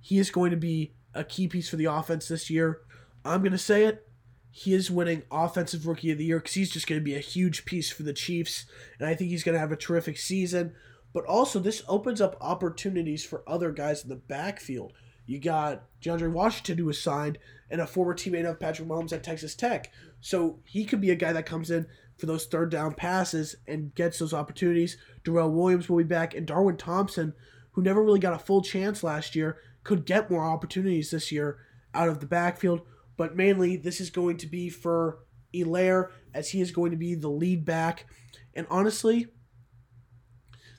He 0.00 0.18
is 0.18 0.30
going 0.30 0.50
to 0.50 0.56
be 0.56 0.94
a 1.14 1.24
key 1.24 1.48
piece 1.48 1.68
for 1.68 1.76
the 1.76 1.84
offense 1.86 2.28
this 2.28 2.48
year. 2.48 2.80
I'm 3.24 3.40
going 3.40 3.52
to 3.52 3.58
say 3.58 3.84
it. 3.84 4.06
He 4.50 4.74
is 4.74 4.90
winning 4.90 5.22
Offensive 5.30 5.86
Rookie 5.86 6.10
of 6.10 6.18
the 6.18 6.24
Year 6.24 6.38
because 6.38 6.54
he's 6.54 6.70
just 6.70 6.86
going 6.86 7.00
to 7.00 7.04
be 7.04 7.14
a 7.14 7.20
huge 7.20 7.64
piece 7.64 7.90
for 7.90 8.02
the 8.02 8.12
Chiefs. 8.12 8.66
And 8.98 9.08
I 9.08 9.14
think 9.14 9.30
he's 9.30 9.44
going 9.44 9.54
to 9.54 9.60
have 9.60 9.72
a 9.72 9.76
terrific 9.76 10.18
season. 10.18 10.74
But 11.14 11.24
also, 11.24 11.58
this 11.58 11.82
opens 11.88 12.20
up 12.20 12.36
opportunities 12.40 13.24
for 13.24 13.42
other 13.46 13.70
guys 13.70 14.02
in 14.02 14.08
the 14.08 14.16
backfield. 14.16 14.92
You 15.32 15.38
got 15.38 15.84
DeAndre 16.02 16.30
Washington, 16.30 16.76
who 16.76 16.84
was 16.84 17.00
signed, 17.00 17.38
and 17.70 17.80
a 17.80 17.86
former 17.86 18.12
teammate 18.12 18.46
of 18.46 18.60
Patrick 18.60 18.86
Mahomes 18.86 19.14
at 19.14 19.22
Texas 19.22 19.54
Tech. 19.54 19.90
So 20.20 20.58
he 20.66 20.84
could 20.84 21.00
be 21.00 21.10
a 21.10 21.14
guy 21.14 21.32
that 21.32 21.46
comes 21.46 21.70
in 21.70 21.86
for 22.18 22.26
those 22.26 22.44
third 22.44 22.70
down 22.70 22.92
passes 22.92 23.56
and 23.66 23.94
gets 23.94 24.18
those 24.18 24.34
opportunities. 24.34 24.98
Darrel 25.24 25.50
Williams 25.50 25.88
will 25.88 25.96
be 25.96 26.04
back, 26.04 26.34
and 26.34 26.46
Darwin 26.46 26.76
Thompson, 26.76 27.32
who 27.70 27.80
never 27.80 28.04
really 28.04 28.20
got 28.20 28.34
a 28.34 28.38
full 28.38 28.60
chance 28.60 29.02
last 29.02 29.34
year, 29.34 29.56
could 29.84 30.04
get 30.04 30.30
more 30.30 30.44
opportunities 30.44 31.12
this 31.12 31.32
year 31.32 31.60
out 31.94 32.10
of 32.10 32.20
the 32.20 32.26
backfield. 32.26 32.82
But 33.16 33.34
mainly, 33.34 33.78
this 33.78 34.02
is 34.02 34.10
going 34.10 34.36
to 34.36 34.46
be 34.46 34.68
for 34.68 35.20
Helaire, 35.54 36.10
as 36.34 36.50
he 36.50 36.60
is 36.60 36.72
going 36.72 36.90
to 36.90 36.98
be 36.98 37.14
the 37.14 37.30
lead 37.30 37.64
back. 37.64 38.04
And 38.52 38.66
honestly, 38.68 39.28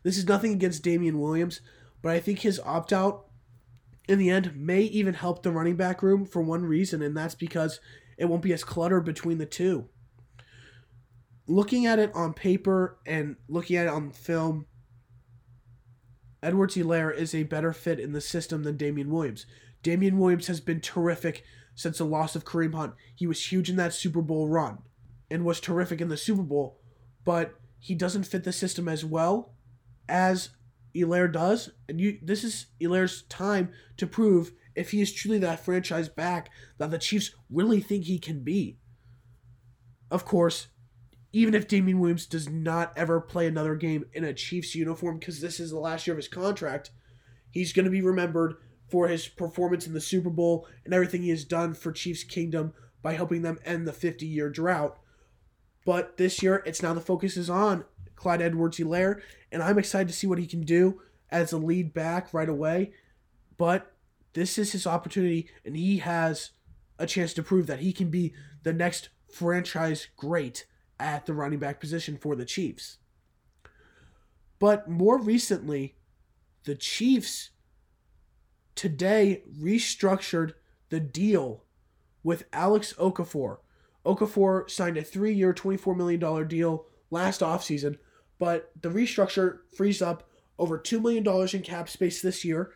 this 0.03 0.15
is 0.15 0.27
nothing 0.27 0.53
against 0.53 0.83
Damien 0.83 1.19
Williams, 1.19 1.59
but 2.03 2.11
I 2.11 2.19
think 2.19 2.41
his 2.41 2.59
opt 2.63 2.93
out 2.93 3.29
in 4.07 4.19
the 4.19 4.29
end 4.29 4.55
may 4.55 4.81
even 4.81 5.13
help 5.13 5.43
the 5.43 5.51
running 5.51 5.75
back 5.75 6.03
room 6.03 6.25
for 6.25 6.41
one 6.41 6.65
reason, 6.65 7.01
and 7.01 7.15
that's 7.15 7.35
because 7.35 7.79
it 8.17 8.25
won't 8.25 8.41
be 8.41 8.53
as 8.53 8.63
cluttered 8.63 9.05
between 9.05 9.37
the 9.37 9.45
two. 9.45 9.89
Looking 11.47 11.85
at 11.85 11.99
it 11.99 12.11
on 12.13 12.33
paper 12.33 12.99
and 13.05 13.35
looking 13.47 13.75
at 13.75 13.87
it 13.87 13.93
on 13.93 14.11
film, 14.11 14.65
Edwards 16.41 16.75
Helaire 16.75 17.15
is 17.15 17.33
a 17.33 17.43
better 17.43 17.71
fit 17.73 17.99
in 17.99 18.11
the 18.11 18.21
system 18.21 18.63
than 18.63 18.77
Damien 18.77 19.09
Williams. 19.09 19.45
Damien 19.81 20.17
Williams 20.17 20.47
has 20.47 20.59
been 20.59 20.81
terrific 20.81 21.43
since 21.75 21.97
the 21.97 22.05
loss 22.05 22.35
of 22.35 22.45
Kareem 22.45 22.73
Hunt. 22.73 22.93
He 23.15 23.27
was 23.27 23.51
huge 23.51 23.69
in 23.69 23.75
that 23.77 23.93
Super 23.93 24.21
Bowl 24.21 24.47
run 24.47 24.79
and 25.31 25.45
was 25.45 25.59
terrific 25.59 26.01
in 26.01 26.09
the 26.09 26.17
Super 26.17 26.43
Bowl, 26.43 26.79
but 27.25 27.55
he 27.79 27.95
doesn't 27.95 28.23
fit 28.23 28.43
the 28.43 28.53
system 28.53 28.87
as 28.87 29.03
well 29.03 29.55
as 30.07 30.49
Helaire 30.95 31.31
does, 31.31 31.71
and 31.89 31.99
you 31.99 32.19
this 32.21 32.43
is 32.43 32.67
Helaire's 32.81 33.23
time 33.23 33.71
to 33.97 34.07
prove 34.07 34.51
if 34.75 34.91
he 34.91 35.01
is 35.01 35.13
truly 35.13 35.37
that 35.39 35.63
franchise 35.63 36.09
back 36.09 36.49
that 36.77 36.91
the 36.91 36.97
Chiefs 36.97 37.31
really 37.49 37.79
think 37.79 38.05
he 38.05 38.19
can 38.19 38.43
be. 38.43 38.77
Of 40.09 40.25
course, 40.25 40.67
even 41.31 41.55
if 41.55 41.67
Damien 41.67 41.99
Williams 41.99 42.27
does 42.27 42.47
not 42.47 42.93
ever 42.95 43.19
play 43.19 43.47
another 43.47 43.75
game 43.75 44.05
in 44.13 44.23
a 44.23 44.33
Chiefs 44.33 44.75
uniform 44.75 45.17
because 45.17 45.41
this 45.41 45.59
is 45.59 45.71
the 45.71 45.79
last 45.79 46.05
year 46.05 46.13
of 46.13 46.19
his 46.19 46.27
contract, 46.27 46.91
he's 47.49 47.73
going 47.73 47.85
to 47.85 47.91
be 47.91 48.01
remembered 48.01 48.55
for 48.89 49.07
his 49.07 49.27
performance 49.27 49.87
in 49.87 49.93
the 49.93 50.01
Super 50.01 50.29
Bowl 50.29 50.67
and 50.85 50.93
everything 50.93 51.23
he 51.23 51.29
has 51.29 51.43
done 51.43 51.73
for 51.73 51.91
Chiefs 51.91 52.23
Kingdom 52.23 52.73
by 53.01 53.13
helping 53.13 53.41
them 53.41 53.57
end 53.65 53.87
the 53.87 53.93
50 53.93 54.25
year 54.25 54.49
drought. 54.49 54.99
But 55.85 56.17
this 56.17 56.43
year, 56.43 56.61
it's 56.65 56.81
now 56.81 56.93
the 56.93 57.01
focus 57.01 57.35
is 57.35 57.49
on 57.49 57.85
Clyde 58.23 58.41
Edwards 58.41 58.77
Helaire, 58.77 59.21
and 59.51 59.61
I'm 59.61 59.77
excited 59.77 60.07
to 60.07 60.13
see 60.13 60.27
what 60.27 60.39
he 60.39 60.47
can 60.47 60.61
do 60.61 61.01
as 61.29 61.51
a 61.51 61.57
lead 61.57 61.93
back 61.93 62.33
right 62.33 62.47
away. 62.47 62.93
But 63.57 63.91
this 64.31 64.57
is 64.57 64.71
his 64.71 64.87
opportunity, 64.87 65.49
and 65.65 65.75
he 65.75 65.97
has 65.97 66.51
a 66.97 67.05
chance 67.05 67.33
to 67.33 67.43
prove 67.43 67.67
that 67.67 67.81
he 67.81 67.91
can 67.91 68.09
be 68.09 68.33
the 68.63 68.71
next 68.71 69.09
franchise 69.29 70.07
great 70.15 70.65
at 71.01 71.25
the 71.25 71.33
running 71.33 71.59
back 71.59 71.81
position 71.81 72.17
for 72.17 72.33
the 72.37 72.45
Chiefs. 72.45 72.97
But 74.57 74.89
more 74.89 75.19
recently, 75.19 75.97
the 76.63 76.75
Chiefs 76.75 77.49
today 78.73 79.43
restructured 79.59 80.53
the 80.87 81.01
deal 81.01 81.65
with 82.23 82.45
Alex 82.53 82.93
Okafor. 82.97 83.57
Okafor 84.05 84.69
signed 84.69 84.95
a 84.95 85.03
three 85.03 85.33
year, 85.33 85.53
$24 85.53 85.97
million 85.97 86.47
deal 86.47 86.85
last 87.11 87.41
offseason 87.41 87.97
but 88.43 88.71
the 88.81 88.89
restructure 88.89 89.59
frees 89.73 90.01
up 90.01 90.29
over 90.59 90.77
$2 90.77 91.01
million 91.01 91.25
in 91.53 91.61
cap 91.61 91.87
space 91.87 92.21
this 92.21 92.43
year, 92.43 92.73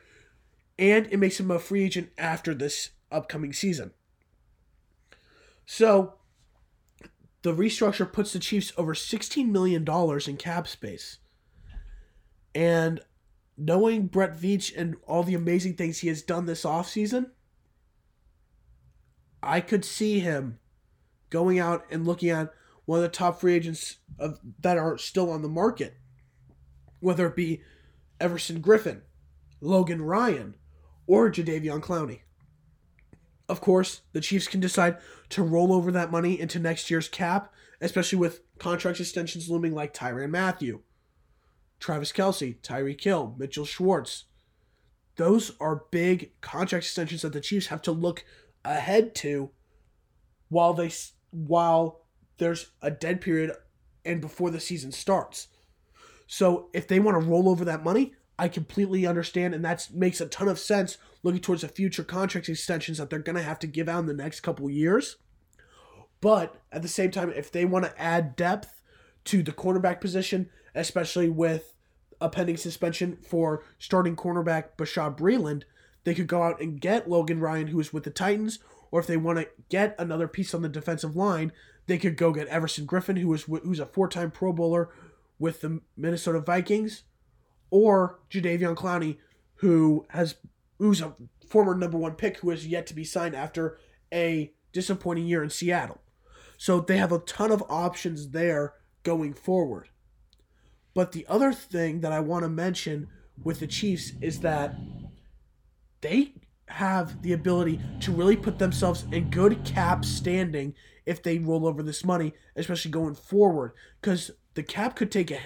and 0.80 1.10
it 1.12 1.18
makes 1.18 1.42
him 1.42 1.52
a 1.52 1.60
free 1.60 1.84
agent 1.84 2.10
after 2.18 2.54
this 2.54 2.92
upcoming 3.12 3.52
season. 3.52 3.92
So, 5.66 6.14
the 7.42 7.54
restructure 7.54 8.10
puts 8.10 8.32
the 8.32 8.40
Chiefs 8.40 8.72
over 8.78 8.94
$16 8.94 9.50
million 9.50 9.86
in 10.26 10.38
cap 10.38 10.70
space. 10.70 11.18
And 12.56 13.02
knowing 13.58 14.08
Brett 14.08 14.38
Veach 14.38 14.72
and 14.74 14.96
all 15.06 15.24
the 15.24 15.36
amazing 15.36 15.74
things 15.74 16.00
he 16.00 16.08
has 16.08 16.22
done 16.22 16.46
this 16.46 16.64
offseason, 16.64 17.32
I 19.44 19.60
could 19.60 19.84
see 19.84 20.22
him 20.22 20.60
going 21.30 21.60
out 21.60 21.84
and 21.92 22.08
looking 22.08 22.30
at 22.30 22.54
one 22.88 23.00
of 23.00 23.04
the 23.04 23.10
top 23.10 23.40
free 23.40 23.54
agents 23.54 23.98
of, 24.18 24.40
that 24.62 24.78
are 24.78 24.98
still 24.98 25.30
on 25.30 25.42
the 25.42 25.50
market, 25.50 25.98
whether 27.02 27.28
it 27.28 27.36
be 27.36 27.62
Everson 28.20 28.62
Griffen, 28.62 29.02
Logan 29.60 30.02
Ryan, 30.02 30.56
or 31.06 31.30
Jadeveon 31.30 31.82
Clowney. 31.82 32.22
Of 33.50 33.60
course, 33.60 34.02
the 34.14 34.22
Chiefs 34.22 34.48
can 34.48 34.62
decide 34.62 34.98
to 35.30 35.44
roll 35.44 35.74
over 35.74 35.92
that 35.92 36.12
money 36.12 36.40
into 36.40 36.60
next 36.60 36.90
year's 36.90 37.10
cap, 37.10 37.54
especially 37.82 38.20
with 38.20 38.42
contract 38.58 39.02
extensions 39.02 39.50
looming 39.50 39.76
like 39.76 39.94
Tyrann 39.94 40.32
Mathieu, 40.32 40.80
Travis 41.82 42.14
Kelce, 42.14 42.58
Tyreek 42.62 43.04
Hill, 43.04 43.36
Mitchell 43.38 43.66
Schwartz. 43.66 44.26
Those 45.18 45.52
are 45.60 45.84
big 45.92 46.40
contract 46.40 46.86
extensions 46.86 47.22
that 47.24 47.34
the 47.34 47.42
Chiefs 47.42 47.68
have 47.68 47.82
to 47.82 47.92
look 47.92 48.24
ahead 48.64 49.14
to 49.16 49.50
while 50.48 50.74
they 50.74 50.92
while 51.32 52.07
there's 52.38 52.72
a 52.82 52.92
dead 52.92 53.22
period 53.22 53.52
and 54.06 54.22
before 54.22 54.50
the 54.50 54.60
season 54.60 54.92
starts. 54.92 55.48
So 56.28 56.70
if 56.74 56.88
they 56.88 57.00
want 57.00 57.20
to 57.20 57.28
roll 57.28 57.50
over 57.50 57.66
that 57.66 57.84
money, 57.84 58.14
I 58.40 58.48
completely 58.48 59.08
understand, 59.08 59.56
and 59.56 59.66
that 59.66 59.88
makes 59.94 60.22
a 60.22 60.28
ton 60.28 60.48
of 60.48 60.60
sense 60.60 60.98
looking 61.24 61.42
towards 61.42 61.62
the 61.62 61.68
future 61.68 62.04
contract 62.04 62.48
extensions 62.50 63.00
that 63.00 63.10
they're 63.10 63.20
going 63.20 63.36
to 63.36 63.42
have 63.42 63.60
to 63.60 63.68
give 63.68 63.90
out 63.90 64.00
in 64.02 64.06
the 64.06 64.14
next 64.14 64.42
couple 64.42 64.70
years. 64.70 65.18
But 66.22 66.62
at 66.72 66.82
the 66.82 66.88
same 66.88 67.12
time, 67.12 67.32
if 67.36 67.52
they 67.52 67.66
want 67.66 67.86
to 67.86 68.02
add 68.02 68.36
depth 68.36 68.82
to 69.26 69.42
the 69.42 69.52
cornerback 69.52 70.00
position, 70.02 70.50
especially 70.76 71.30
with 71.30 71.74
a 72.22 72.30
pending 72.30 72.58
suspension 72.58 73.18
for 73.18 73.64
starting 73.80 74.16
cornerback 74.16 74.76
Bashaud 74.78 75.18
Breeland, 75.18 75.64
they 76.04 76.16
could 76.16 76.28
go 76.28 76.44
out 76.44 76.62
and 76.62 76.80
get 76.80 77.10
Logan 77.10 77.40
Ryan, 77.40 77.68
who 77.68 77.80
is 77.80 77.92
with 77.92 78.04
the 78.04 78.10
Titans, 78.10 78.60
or 78.92 79.00
if 79.00 79.08
they 79.08 79.18
want 79.18 79.40
to 79.40 79.48
get 79.70 79.96
another 80.00 80.28
piece 80.28 80.54
on 80.54 80.62
the 80.62 80.70
defensive 80.70 81.16
line, 81.16 81.52
they 81.88 81.98
could 81.98 82.18
go 82.18 82.32
get 82.32 82.48
Everson 82.48 82.86
Griffen, 82.86 83.18
who 83.18 83.30
was 83.30 83.44
who's 83.44 83.80
a 83.80 83.86
four-time 83.86 84.32
Pro 84.32 84.54
Bowler 84.54 84.90
with 85.40 85.62
the 85.62 85.82
Minnesota 85.96 86.40
Vikings, 86.40 87.04
or 87.70 88.20
Jadeveon 88.30 88.76
Clowney, 88.76 89.18
who 89.56 90.06
has 90.10 90.36
who's 90.78 91.02
a 91.02 91.16
former 91.48 91.74
number 91.74 91.98
one 91.98 92.14
pick 92.14 92.38
who 92.38 92.50
has 92.50 92.68
yet 92.68 92.86
to 92.88 92.94
be 92.94 93.04
signed 93.04 93.36
after 93.36 93.78
a 94.14 94.54
disappointing 94.74 95.26
year 95.26 95.42
in 95.42 95.50
Seattle. 95.50 96.02
So 96.58 96.80
they 96.80 96.98
have 96.98 97.12
a 97.12 97.20
ton 97.20 97.52
of 97.52 97.64
options 97.70 98.30
there 98.30 98.74
going 99.04 99.34
forward. 99.34 99.90
But 100.94 101.12
the 101.12 101.26
other 101.30 101.54
thing 101.54 102.02
that 102.02 102.12
I 102.12 102.20
want 102.20 102.44
to 102.44 102.50
mention 102.50 103.08
with 103.44 103.60
the 103.60 103.68
Chiefs 103.68 104.14
is 104.22 104.40
that 104.42 104.76
they 106.02 106.34
have 106.68 107.22
the 107.22 107.34
ability 107.34 107.80
to 108.02 108.12
really 108.12 108.36
put 108.36 108.60
themselves 108.60 109.06
in 109.12 109.30
good 109.30 109.64
cap 109.64 110.04
standing 110.04 110.74
if 111.08 111.24
they 111.24 111.40
roll 111.40 111.66
over 111.66 111.82
this 111.82 112.06
money, 112.06 112.34
especially 112.56 112.92
going 112.92 113.16
forward, 113.16 113.72
because 114.02 114.30
the 114.54 114.62
cap 114.62 114.96
could 114.96 115.10
take 115.10 115.32
a 115.32 115.40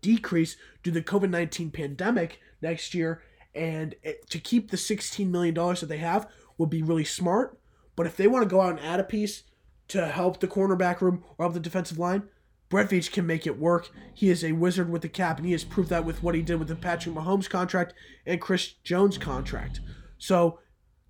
decrease 0.00 0.56
due 0.82 0.92
to 0.92 1.00
the 1.00 1.04
COVID 1.04 1.28
19 1.28 1.72
pandemic 1.72 2.40
next 2.62 2.94
year. 2.94 3.22
And 3.54 3.96
it, 4.02 4.30
to 4.30 4.38
keep 4.38 4.70
the 4.70 4.76
$16 4.76 5.28
million 5.28 5.54
that 5.54 5.88
they 5.88 5.98
have 5.98 6.28
would 6.56 6.70
be 6.70 6.82
really 6.82 7.04
smart. 7.04 7.58
But 7.96 8.06
if 8.06 8.16
they 8.16 8.28
want 8.28 8.44
to 8.44 8.48
go 8.48 8.60
out 8.60 8.78
and 8.78 8.80
add 8.80 9.00
a 9.00 9.04
piece 9.04 9.42
to 9.88 10.06
help 10.06 10.38
the 10.38 10.46
cornerback 10.46 11.00
room 11.00 11.24
or 11.36 11.44
help 11.44 11.54
the 11.54 11.60
defensive 11.60 11.98
line, 11.98 12.28
Brett 12.68 12.90
Veach 12.90 13.10
can 13.10 13.26
make 13.26 13.46
it 13.46 13.58
work. 13.58 13.90
He 14.14 14.28
is 14.28 14.44
a 14.44 14.52
wizard 14.52 14.90
with 14.90 15.02
the 15.02 15.08
cap, 15.08 15.38
and 15.38 15.46
he 15.46 15.52
has 15.52 15.64
proved 15.64 15.88
that 15.88 16.04
with 16.04 16.22
what 16.22 16.34
he 16.34 16.42
did 16.42 16.58
with 16.58 16.68
the 16.68 16.76
Patrick 16.76 17.14
Mahomes 17.14 17.48
contract 17.50 17.94
and 18.24 18.40
Chris 18.40 18.74
Jones 18.84 19.18
contract. 19.18 19.80
So 20.18 20.60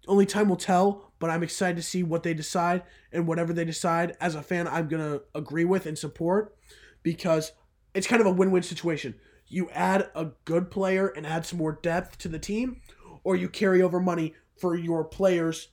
only 0.08 0.26
time 0.26 0.48
will 0.48 0.56
tell, 0.56 1.12
but 1.18 1.30
I'm 1.30 1.42
excited 1.42 1.76
to 1.76 1.82
see 1.82 2.02
what 2.02 2.22
they 2.22 2.34
decide 2.34 2.82
and 3.12 3.26
whatever 3.26 3.52
they 3.52 3.64
decide. 3.64 4.16
As 4.20 4.34
a 4.34 4.42
fan, 4.42 4.66
I'm 4.66 4.88
going 4.88 5.02
to 5.02 5.22
agree 5.34 5.64
with 5.64 5.86
and 5.86 5.98
support 5.98 6.56
because 7.02 7.52
it's 7.94 8.06
kind 8.06 8.20
of 8.20 8.26
a 8.26 8.32
win 8.32 8.50
win 8.50 8.62
situation. 8.62 9.14
You 9.46 9.70
add 9.70 10.10
a 10.14 10.26
good 10.44 10.70
player 10.70 11.08
and 11.08 11.26
add 11.26 11.46
some 11.46 11.58
more 11.58 11.78
depth 11.82 12.18
to 12.18 12.28
the 12.28 12.38
team, 12.38 12.80
or 13.24 13.36
you 13.36 13.48
carry 13.48 13.80
over 13.82 14.00
money 14.00 14.34
for 14.56 14.76
your 14.76 15.04
players 15.04 15.68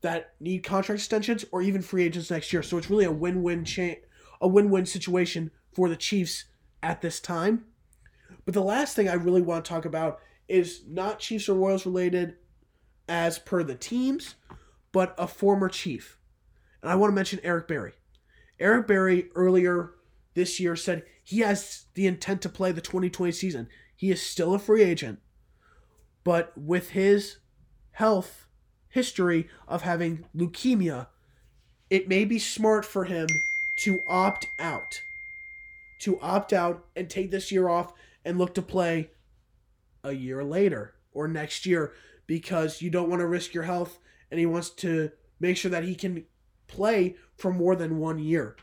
that 0.00 0.34
need 0.40 0.60
contract 0.62 1.00
extensions 1.00 1.44
or 1.50 1.60
even 1.60 1.82
free 1.82 2.04
agents 2.04 2.30
next 2.30 2.52
year. 2.52 2.62
So 2.62 2.78
it's 2.78 2.88
really 2.88 3.04
a 3.04 3.12
win 3.12 3.42
win 3.42 3.64
cha- 3.64 3.96
a 4.40 4.48
win 4.48 4.70
win 4.70 4.86
situation 4.86 5.50
for 5.72 5.88
the 5.88 5.96
Chiefs 5.96 6.44
at 6.82 7.00
this 7.00 7.20
time. 7.20 7.64
But 8.44 8.54
the 8.54 8.62
last 8.62 8.94
thing 8.94 9.08
I 9.08 9.14
really 9.14 9.42
want 9.42 9.64
to 9.64 9.68
talk 9.68 9.84
about 9.84 10.20
is 10.48 10.82
not 10.88 11.18
Chiefs 11.18 11.48
or 11.48 11.54
Royals 11.54 11.84
related 11.84 12.36
as 13.08 13.38
per 13.38 13.62
the 13.62 13.74
teams, 13.74 14.34
but 14.92 15.14
a 15.18 15.26
former 15.26 15.68
Chief. 15.68 16.18
And 16.82 16.90
I 16.90 16.94
want 16.94 17.10
to 17.10 17.14
mention 17.14 17.40
Eric 17.42 17.68
Berry. 17.68 17.92
Eric 18.60 18.86
Berry 18.86 19.30
earlier 19.34 19.94
this 20.34 20.60
year 20.60 20.76
said 20.76 21.04
he 21.24 21.40
has 21.40 21.86
the 21.94 22.06
intent 22.06 22.42
to 22.42 22.48
play 22.48 22.72
the 22.72 22.80
2020 22.80 23.32
season. 23.32 23.68
He 23.96 24.10
is 24.10 24.22
still 24.22 24.54
a 24.54 24.58
free 24.58 24.82
agent, 24.82 25.20
but 26.24 26.56
with 26.56 26.90
his 26.90 27.38
health 27.92 28.46
history 28.88 29.48
of 29.66 29.82
having 29.82 30.24
leukemia, 30.36 31.08
it 31.90 32.08
may 32.08 32.24
be 32.24 32.38
smart 32.38 32.84
for 32.84 33.04
him 33.04 33.26
to 33.80 34.00
opt 34.06 34.46
out. 34.58 35.02
To 36.02 36.20
opt 36.20 36.52
out 36.52 36.84
and 36.94 37.10
take 37.10 37.30
this 37.30 37.50
year 37.50 37.68
off 37.68 37.92
and 38.24 38.38
look 38.38 38.54
to 38.54 38.62
play 38.62 39.10
a 40.04 40.12
year 40.12 40.44
later 40.44 40.94
or 41.12 41.26
next 41.26 41.66
year 41.66 41.92
because 42.28 42.80
you 42.80 42.90
don't 42.90 43.08
want 43.08 43.18
to 43.18 43.26
risk 43.26 43.52
your 43.52 43.64
health 43.64 43.98
and 44.30 44.38
he 44.38 44.46
wants 44.46 44.70
to 44.70 45.10
make 45.40 45.56
sure 45.56 45.70
that 45.72 45.82
he 45.82 45.96
can 45.96 46.24
play 46.68 47.16
for 47.36 47.52
more 47.52 47.74
than 47.74 47.98
one 47.98 48.20
year. 48.20 48.54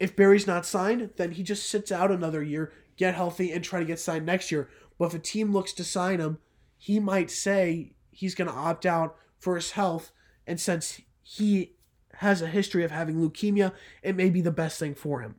If 0.00 0.16
Berry's 0.16 0.46
not 0.46 0.64
signed, 0.64 1.10
then 1.16 1.32
he 1.32 1.42
just 1.42 1.68
sits 1.68 1.92
out 1.92 2.10
another 2.10 2.42
year, 2.42 2.72
get 2.96 3.14
healthy, 3.14 3.52
and 3.52 3.62
try 3.62 3.80
to 3.80 3.84
get 3.84 4.00
signed 4.00 4.24
next 4.24 4.50
year. 4.50 4.70
But 4.98 5.06
if 5.06 5.14
a 5.14 5.18
team 5.18 5.52
looks 5.52 5.72
to 5.74 5.84
sign 5.84 6.20
him, 6.20 6.38
he 6.78 6.98
might 7.00 7.30
say 7.30 7.92
he's 8.10 8.34
going 8.34 8.48
to 8.48 8.56
opt 8.56 8.86
out 8.86 9.16
for 9.38 9.56
his 9.56 9.72
health. 9.72 10.12
And 10.46 10.60
since 10.60 11.00
he 11.22 11.74
has 12.16 12.40
a 12.40 12.46
history 12.46 12.84
of 12.84 12.90
having 12.92 13.16
leukemia, 13.16 13.72
it 14.02 14.16
may 14.16 14.30
be 14.30 14.40
the 14.40 14.50
best 14.50 14.78
thing 14.78 14.94
for 14.94 15.20
him. 15.20 15.36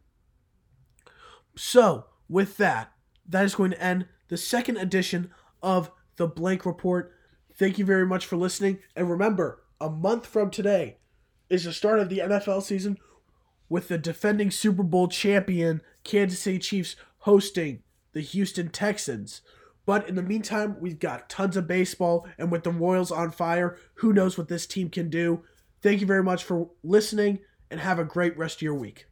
So, 1.55 2.05
with 2.27 2.57
that, 2.57 2.91
that 3.27 3.45
is 3.45 3.55
going 3.55 3.71
to 3.71 3.81
end 3.81 4.07
the 4.27 4.37
second 4.37 4.77
edition 4.77 5.31
of 5.61 5.91
the 6.17 6.27
Blank 6.27 6.65
Report. 6.65 7.13
Thank 7.55 7.77
you 7.77 7.85
very 7.85 8.05
much 8.05 8.25
for 8.25 8.35
listening. 8.35 8.79
And 8.95 9.09
remember, 9.09 9.63
a 9.79 9.89
month 9.89 10.25
from 10.25 10.49
today 10.49 10.97
is 11.49 11.65
the 11.65 11.73
start 11.73 11.99
of 11.99 12.09
the 12.09 12.19
NFL 12.19 12.63
season 12.63 12.97
with 13.69 13.87
the 13.87 13.97
defending 13.97 14.51
Super 14.51 14.83
Bowl 14.83 15.07
champion 15.07 15.81
Kansas 16.03 16.39
City 16.39 16.59
Chiefs 16.59 16.95
hosting 17.19 17.83
the 18.13 18.21
Houston 18.21 18.69
Texans. 18.69 19.41
But 19.85 20.07
in 20.07 20.15
the 20.15 20.23
meantime, 20.23 20.77
we've 20.79 20.99
got 20.99 21.29
tons 21.29 21.57
of 21.57 21.67
baseball, 21.67 22.27
and 22.37 22.51
with 22.51 22.63
the 22.63 22.71
Royals 22.71 23.11
on 23.11 23.31
fire, 23.31 23.77
who 23.95 24.13
knows 24.13 24.37
what 24.37 24.47
this 24.47 24.65
team 24.65 24.89
can 24.89 25.09
do. 25.09 25.43
Thank 25.81 25.99
you 25.99 26.07
very 26.07 26.23
much 26.23 26.43
for 26.43 26.69
listening, 26.83 27.39
and 27.69 27.79
have 27.79 27.99
a 27.99 28.05
great 28.05 28.37
rest 28.37 28.57
of 28.57 28.61
your 28.61 28.75
week. 28.75 29.07